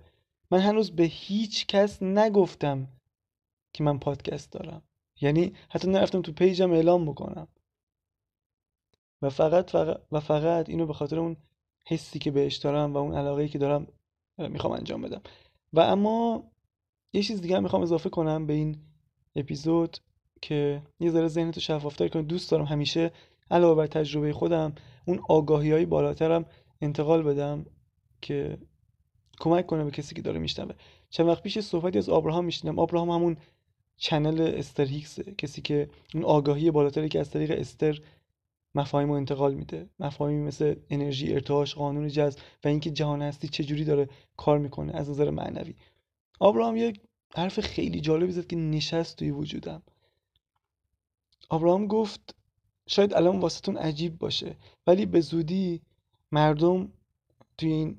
من 0.50 0.58
هنوز 0.58 0.90
به 0.90 1.04
هیچ 1.04 1.66
کس 1.66 2.02
نگفتم 2.02 2.88
که 3.72 3.84
من 3.84 3.98
پادکست 3.98 4.52
دارم. 4.52 4.82
یعنی 5.20 5.52
حتی 5.68 5.90
نرفتم 5.90 6.22
تو 6.22 6.32
پیجم 6.32 6.72
اعلام 6.72 7.04
بکنم. 7.04 7.48
و 9.22 9.30
فقط, 9.30 9.70
فقط 9.70 10.00
و 10.12 10.20
فقط 10.20 10.68
اینو 10.68 10.86
به 10.86 10.92
خاطر 10.92 11.18
اون 11.18 11.36
حسی 11.90 12.18
که 12.18 12.30
بهش 12.30 12.56
دارم 12.56 12.94
و 12.94 12.96
اون 12.96 13.14
علاقه 13.14 13.48
که 13.48 13.58
دارم 13.58 13.86
می‌خوام 14.38 14.72
انجام 14.72 15.02
بدم. 15.02 15.20
و 15.72 15.80
اما 15.80 16.44
یه 17.12 17.22
چیز 17.22 17.40
دیگه 17.40 17.56
هم 17.56 17.62
می‌خوام 17.62 17.82
اضافه 17.82 18.08
کنم 18.08 18.46
به 18.46 18.52
این 18.52 18.76
اپیزود 19.36 19.96
که 20.42 20.82
یه 21.00 21.10
ذره 21.10 21.28
ذهنتو 21.28 21.60
شفافتر 21.60 22.08
کنه 22.08 22.22
دوست 22.22 22.50
دارم 22.50 22.64
همیشه 22.64 23.12
علاوه 23.50 23.74
بر 23.74 23.86
تجربه 23.86 24.32
خودم 24.32 24.74
اون 25.06 25.20
آگاهی 25.28 25.72
های 25.72 25.86
بالاترم 25.86 26.44
انتقال 26.80 27.22
بدم 27.22 27.66
که 28.20 28.58
کمک 29.40 29.66
کنه 29.66 29.84
به 29.84 29.90
کسی 29.90 30.14
که 30.14 30.22
داره 30.22 30.38
میشنوه. 30.38 30.74
چند 31.10 31.28
وقت 31.28 31.42
پیش 31.42 31.58
صحبتی 31.58 31.98
از 31.98 32.08
آبراهام 32.08 32.44
میشنم 32.44 32.78
آبراهام 32.78 33.10
همون 33.10 33.36
چنل 33.96 34.40
استر 34.40 34.84
هیکس 34.84 35.20
کسی 35.20 35.62
که 35.62 35.88
اون 36.14 36.24
آگاهی 36.24 36.70
بالاتری 36.70 37.08
که 37.08 37.20
از 37.20 37.30
طریق 37.30 37.50
استر 37.50 38.00
مفاهیم 38.74 39.08
رو 39.08 39.14
انتقال 39.14 39.54
میده. 39.54 39.88
مفاهیمی 39.98 40.42
مثل 40.42 40.74
انرژی 40.90 41.32
ارتعاش 41.32 41.74
قانون 41.74 42.08
جذب 42.08 42.38
و 42.64 42.68
اینکه 42.68 42.90
جهان 42.90 43.22
هستی 43.22 43.48
چجوری 43.48 43.84
داره 43.84 44.08
کار 44.36 44.58
می‌کنه 44.58 44.92
از 44.92 45.10
نظر 45.10 45.30
معنوی. 45.30 45.74
آبراهام 46.40 46.76
یه 46.76 46.92
حرف 47.34 47.60
خیلی 47.60 48.00
جالبی 48.00 48.32
زد 48.32 48.46
که 48.46 48.56
نشست 48.56 49.16
توی 49.16 49.30
وجودم. 49.30 49.82
آبراهام 51.48 51.86
گفت 51.86 52.34
شاید 52.86 53.14
الان 53.14 53.40
واسهتون 53.40 53.76
عجیب 53.76 54.18
باشه 54.18 54.56
ولی 54.86 55.06
به 55.06 55.20
زودی 55.20 55.80
مردم 56.32 56.88
توی 57.58 57.72
این 57.72 57.98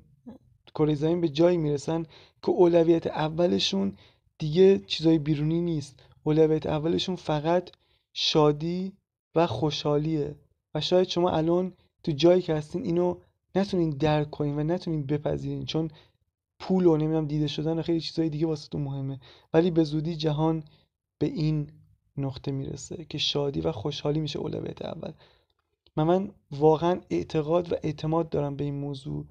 کره 0.74 0.94
زمین 0.94 1.20
به 1.20 1.28
جایی 1.28 1.56
می‌رسن 1.56 2.02
که 2.42 2.50
اولویت 2.50 3.06
اولشون 3.06 3.96
دیگه 4.38 4.78
چیزای 4.78 5.18
بیرونی 5.18 5.60
نیست. 5.60 6.02
اولویت 6.24 6.66
اولشون 6.66 7.16
فقط 7.16 7.70
شادی 8.12 8.92
و 9.34 9.46
خوشحالیه. 9.46 10.34
و 10.74 10.80
شاید 10.80 11.08
شما 11.08 11.30
الان 11.30 11.72
تو 12.02 12.12
جایی 12.12 12.42
که 12.42 12.54
هستین 12.54 12.84
اینو 12.84 13.16
نتونین 13.54 13.90
درک 13.90 14.30
کنین 14.30 14.58
و 14.58 14.62
نتونین 14.62 15.06
بپذیرین 15.06 15.64
چون 15.64 15.90
پول 16.58 16.86
و 16.86 16.96
نمی‌دونم 16.96 17.26
دیده 17.26 17.46
شدن 17.46 17.78
و 17.78 17.82
خیلی 17.82 18.00
چیزای 18.00 18.28
دیگه 18.28 18.46
واسه 18.46 18.68
تو 18.68 18.78
مهمه. 18.78 19.20
ولی 19.52 19.70
به 19.70 19.84
زودی 19.84 20.16
جهان 20.16 20.64
به 21.18 21.26
این 21.26 21.70
نقطه 22.16 22.52
می‌رسه 22.52 23.04
که 23.04 23.18
شادی 23.18 23.60
و 23.60 23.72
خوشحالی 23.72 24.20
میشه 24.20 24.38
اولویت 24.38 24.82
اول. 24.82 25.12
و 25.96 26.04
من 26.04 26.30
واقعا 26.50 27.00
اعتقاد 27.10 27.72
و 27.72 27.76
اعتماد 27.82 28.28
دارم 28.28 28.56
به 28.56 28.64
این 28.64 28.74
موضوع 28.74 29.26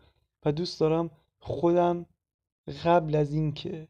و 0.45 0.51
دوست 0.51 0.79
دارم 0.79 1.09
خودم 1.39 2.05
قبل 2.83 3.15
از 3.15 3.33
اینکه 3.33 3.87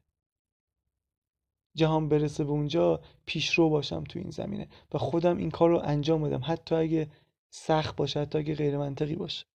جهان 1.75 2.09
برسه 2.09 2.43
به 2.43 2.51
اونجا 2.51 3.01
پیشرو 3.25 3.69
باشم 3.69 4.03
تو 4.03 4.19
این 4.19 4.29
زمینه 4.29 4.67
و 4.93 4.97
خودم 4.97 5.37
این 5.37 5.51
کار 5.51 5.69
رو 5.69 5.81
انجام 5.83 6.21
بدم. 6.21 6.41
حتی 6.43 6.75
اگه 6.75 7.07
سخت 7.53 7.95
باشه 7.95 8.19
حتی 8.19 8.37
اگه 8.37 8.55
غیر 8.55 8.77
منطقی 8.77 9.15
باشه. 9.15 9.45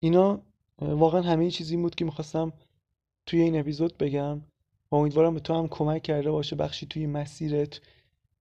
اینا 0.00 0.42
واقعا 0.78 1.22
همه 1.22 1.50
چیزی 1.50 1.76
بود 1.76 1.94
که 1.94 2.04
می‌خواستم 2.04 2.52
توی 3.26 3.40
این 3.40 3.60
اپیزود 3.60 3.98
بگم 3.98 4.40
و 4.90 4.96
امیدوارم 4.96 5.34
به 5.34 5.40
تو 5.40 5.54
هم 5.54 5.68
کمک 5.68 6.02
کرده 6.02 6.30
باشه 6.30 6.56
بخشی 6.56 6.86
توی 6.86 7.06
مسیرت 7.06 7.80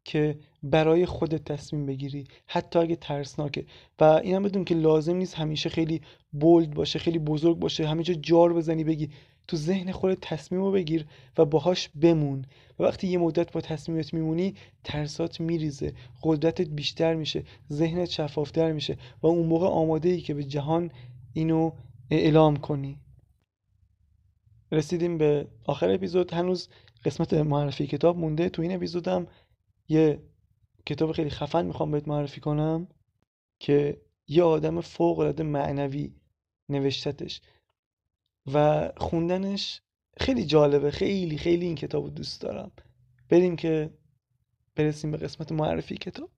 که 0.03 0.39
برای 0.63 1.05
خودت 1.05 1.43
تصمیم 1.43 1.85
بگیری 1.85 2.27
حتی 2.47 2.79
اگه 2.79 2.95
ترسناکه. 2.95 3.65
و 3.99 4.03
اینم 4.03 4.43
بدون 4.43 4.65
که 4.65 4.75
لازم 4.75 5.15
نیست 5.15 5.35
همیشه 5.35 5.69
خیلی 5.69 6.01
بولد 6.31 6.73
باشه 6.73 6.99
خیلی 6.99 7.19
بزرگ 7.19 7.59
باشه 7.59 7.87
همینجا 7.87 8.13
جار 8.13 8.53
بزنی 8.53 8.83
بگی 8.83 9.09
تو 9.47 9.57
ذهن 9.57 9.91
خودت 9.91 10.17
تصمیم 10.21 10.61
رو 10.61 10.71
بگیر 10.71 11.05
و 11.37 11.45
باهاش 11.45 11.89
بمون. 11.89 12.45
و 12.79 12.83
وقتی 12.83 13.07
یه 13.07 13.17
مدت 13.17 13.51
با 13.51 13.61
تصمیمت 13.61 14.13
میمونی 14.13 14.55
ترسات 14.83 15.39
میریزه 15.39 15.93
قدرتت 16.23 16.69
بیشتر 16.69 17.15
میشه 17.15 17.43
ذهنت 17.71 18.09
شفافتر 18.09 18.71
میشه 18.71 18.97
و 19.21 19.27
اون 19.27 19.47
موقع 19.47 19.67
آماده 19.67 20.09
ای 20.09 20.21
که 20.21 20.33
به 20.33 20.43
جهان 20.43 20.91
اینو 21.33 21.71
اعلام 22.11 22.57
کنی. 22.57 22.99
رسیدیم 24.71 25.17
به 25.17 25.47
آخر 25.63 25.89
اپیزود. 25.89 26.33
هنوز 26.33 26.69
قسمت 27.05 27.33
معرفی 27.33 27.87
کتاب 27.87 28.17
مونده. 28.17 28.49
تو 28.49 28.61
این 28.61 28.75
اپیزودم 28.75 29.27
یه 29.89 30.19
کتاب 30.85 31.11
خیلی 31.11 31.29
خفن 31.29 31.65
می‌خوام 31.65 31.91
بهت 31.91 32.07
معرفی 32.07 32.41
کنم 32.41 32.87
که 33.59 34.01
یه 34.27 34.43
آدم 34.43 34.81
فوق 34.81 35.19
العاده 35.19 35.43
معنوی 35.43 36.13
نوشتتش. 36.69 37.41
و 38.53 38.89
خوندنش 38.97 39.81
خیلی 40.17 40.45
جالبه. 40.45 40.91
خیلی 40.91 41.37
خیلی 41.37 41.65
این 41.65 41.75
کتاب 41.75 42.15
دوست 42.15 42.41
دارم. 42.41 42.71
بریم 43.29 43.55
که 43.55 43.89
برسیم 44.75 45.11
به 45.11 45.17
قسمت 45.17 45.51
معرفی 45.51 45.97
کتاب. 45.97 46.29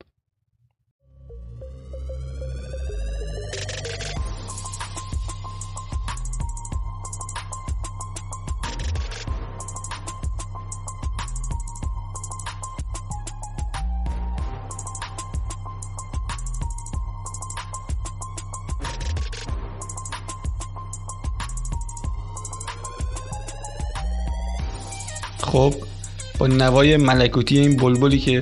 نوای 26.67 26.97
ملکوتی 26.97 27.59
این 27.59 27.77
بلبلی 27.77 28.19
که 28.19 28.41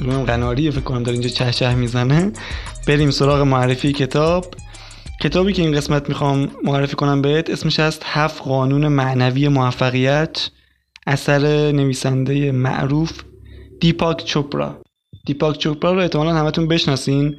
رویم 0.00 0.24
قناریه 0.24 0.70
فکر 0.70 0.80
کنم 0.80 1.02
داره 1.02 1.12
اینجا 1.12 1.28
چه 1.28 1.52
چه 1.52 1.74
می‌زنه. 1.74 2.32
بریم 2.88 3.10
سراغ 3.10 3.40
معرفی 3.40 3.92
کتاب. 3.92 4.54
کتابی 5.22 5.52
که 5.52 5.62
این 5.62 5.72
قسمت 5.72 6.08
می‌خوام 6.08 6.50
معرفی 6.64 6.96
کنم 6.96 7.22
بهت 7.22 7.50
اسمش 7.50 7.80
هست 7.80 8.02
هفت 8.04 8.42
قانون 8.42 8.88
معنوی 8.88 9.48
موفقیت. 9.48 10.50
اثر 11.06 11.72
نویسنده 11.72 12.52
معروف 12.52 13.22
دیپاک 13.80 14.24
چوپرا. 14.24 14.82
دیپاک 15.26 15.58
چوپرا 15.58 15.92
رو 15.92 16.00
احتمالا 16.00 16.34
همتون 16.34 16.68
بشناسین. 16.68 17.36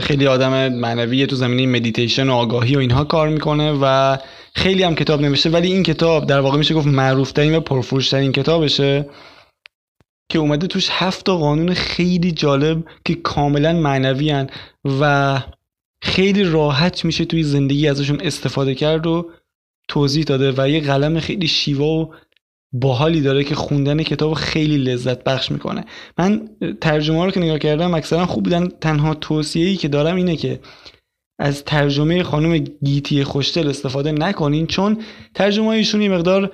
خیلی 0.00 0.26
آدم 0.26 0.68
معنوی 0.68 1.26
تو 1.26 1.36
زمینه 1.36 1.78
مدیتیشن 1.78 2.28
و 2.28 2.32
آگاهی 2.32 2.76
و 2.76 2.78
اینها 2.78 3.04
کار 3.04 3.28
می‌کنه 3.28 3.78
و 3.82 4.16
خیلی 4.54 4.82
هم 4.82 4.94
کتاب 4.94 5.20
نوشته 5.20 5.50
ولی 5.50 5.72
این 5.72 5.82
کتاب 5.82 6.26
در 6.26 6.40
واقع 6.40 6.58
میشه 6.58 6.74
گفت 6.74 6.86
معروفترین 6.86 7.56
و 7.56 7.60
پرفروشترین 7.60 8.32
کتابشه. 8.32 9.06
که 10.28 10.38
اومده 10.38 10.66
توش 10.66 10.88
هفت 10.90 11.28
قانون 11.28 11.74
خیلی 11.74 12.32
جالب 12.32 12.84
که 13.04 13.14
کاملا 13.14 13.72
معنوی 13.72 14.30
هن 14.30 14.50
و 15.00 15.42
خیلی 16.02 16.44
راحت 16.44 17.04
میشه 17.04 17.24
توی 17.24 17.42
زندگی 17.42 17.88
ازشون 17.88 18.20
استفاده 18.20 18.74
کرد 18.74 19.06
و 19.06 19.30
توضیح 19.88 20.24
داده 20.24 20.54
و 20.56 20.68
یه 20.68 20.80
قلم 20.80 21.20
خیلی 21.20 21.48
شیوا 21.48 21.86
و 21.86 22.14
باحالی 22.72 23.20
داره 23.20 23.44
که 23.44 23.54
خوندن 23.54 24.02
کتاب 24.02 24.34
خیلی 24.34 24.78
لذت 24.78 25.24
بخش 25.24 25.50
می‌کنه. 25.50 25.84
من 26.18 26.48
ترجمه 26.80 27.24
رو 27.24 27.30
که 27.30 27.40
نگاه 27.40 27.58
کردم 27.58 27.94
اکثرا 27.94 28.26
خوب 28.26 28.44
بودن 28.44 28.68
تنها 28.68 29.14
توصیه‌ای 29.14 29.76
که 29.76 29.88
دارم 29.88 30.16
اینه 30.16 30.36
که 30.36 30.60
از 31.38 31.64
ترجمه 31.64 32.22
خانم 32.22 32.58
گیتی 32.58 33.24
خوشتل 33.24 33.68
استفاده 33.68 34.12
نکنین 34.12 34.66
چون 34.66 35.02
ترجمه 35.34 35.68
ایشون 35.68 36.02
یه 36.02 36.08
مقدار 36.08 36.52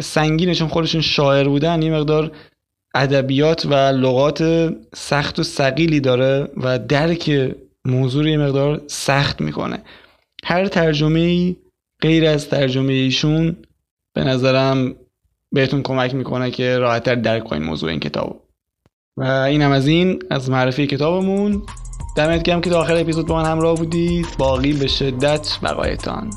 سنگینه 0.00 0.54
چون 0.54 0.68
خودشون 0.68 1.00
شاعر 1.00 1.48
بودن 1.48 1.82
یه 1.82 1.92
مقدار 1.92 2.36
ادبیات 2.96 3.66
و 3.66 3.74
لغات 3.74 4.72
سخت 4.94 5.38
و 5.38 5.42
سقیلی 5.42 6.00
داره 6.00 6.48
و 6.56 6.78
درک 6.78 7.54
موضوع 7.84 8.28
یه 8.28 8.36
مقدار 8.36 8.82
سخت 8.86 9.40
می‌کنه. 9.40 9.82
هر 10.44 10.66
ترجمه 10.66 11.56
غیر 12.02 12.26
از 12.26 12.48
ترجمه 12.48 12.92
ایشون 12.92 13.56
به 14.14 14.24
نظرم 14.24 14.94
بهتون 15.52 15.82
کمک 15.82 16.14
می‌کنه 16.14 16.50
که 16.50 16.78
راحتتر 16.78 17.14
درک 17.14 17.44
کنین 17.44 17.62
موضوع 17.62 17.90
این 17.90 18.00
کتاب 18.00 18.42
و 19.16 19.22
این 19.24 19.62
هم 19.62 19.70
از 19.70 19.86
این 19.86 20.22
از 20.30 20.50
معرفی 20.50 20.86
کتابمون. 20.86 21.62
دمت 22.16 22.42
گرم 22.42 22.60
که 22.60 22.70
تا 22.70 22.80
آخر 22.80 22.96
اپیزود 22.96 23.26
با 23.26 23.42
من 23.42 23.50
همراه 23.50 23.76
بودید. 23.76 24.26
باقی 24.38 24.72
به 24.72 24.86
شدت 24.86 25.58
بقایتان. 25.62 26.30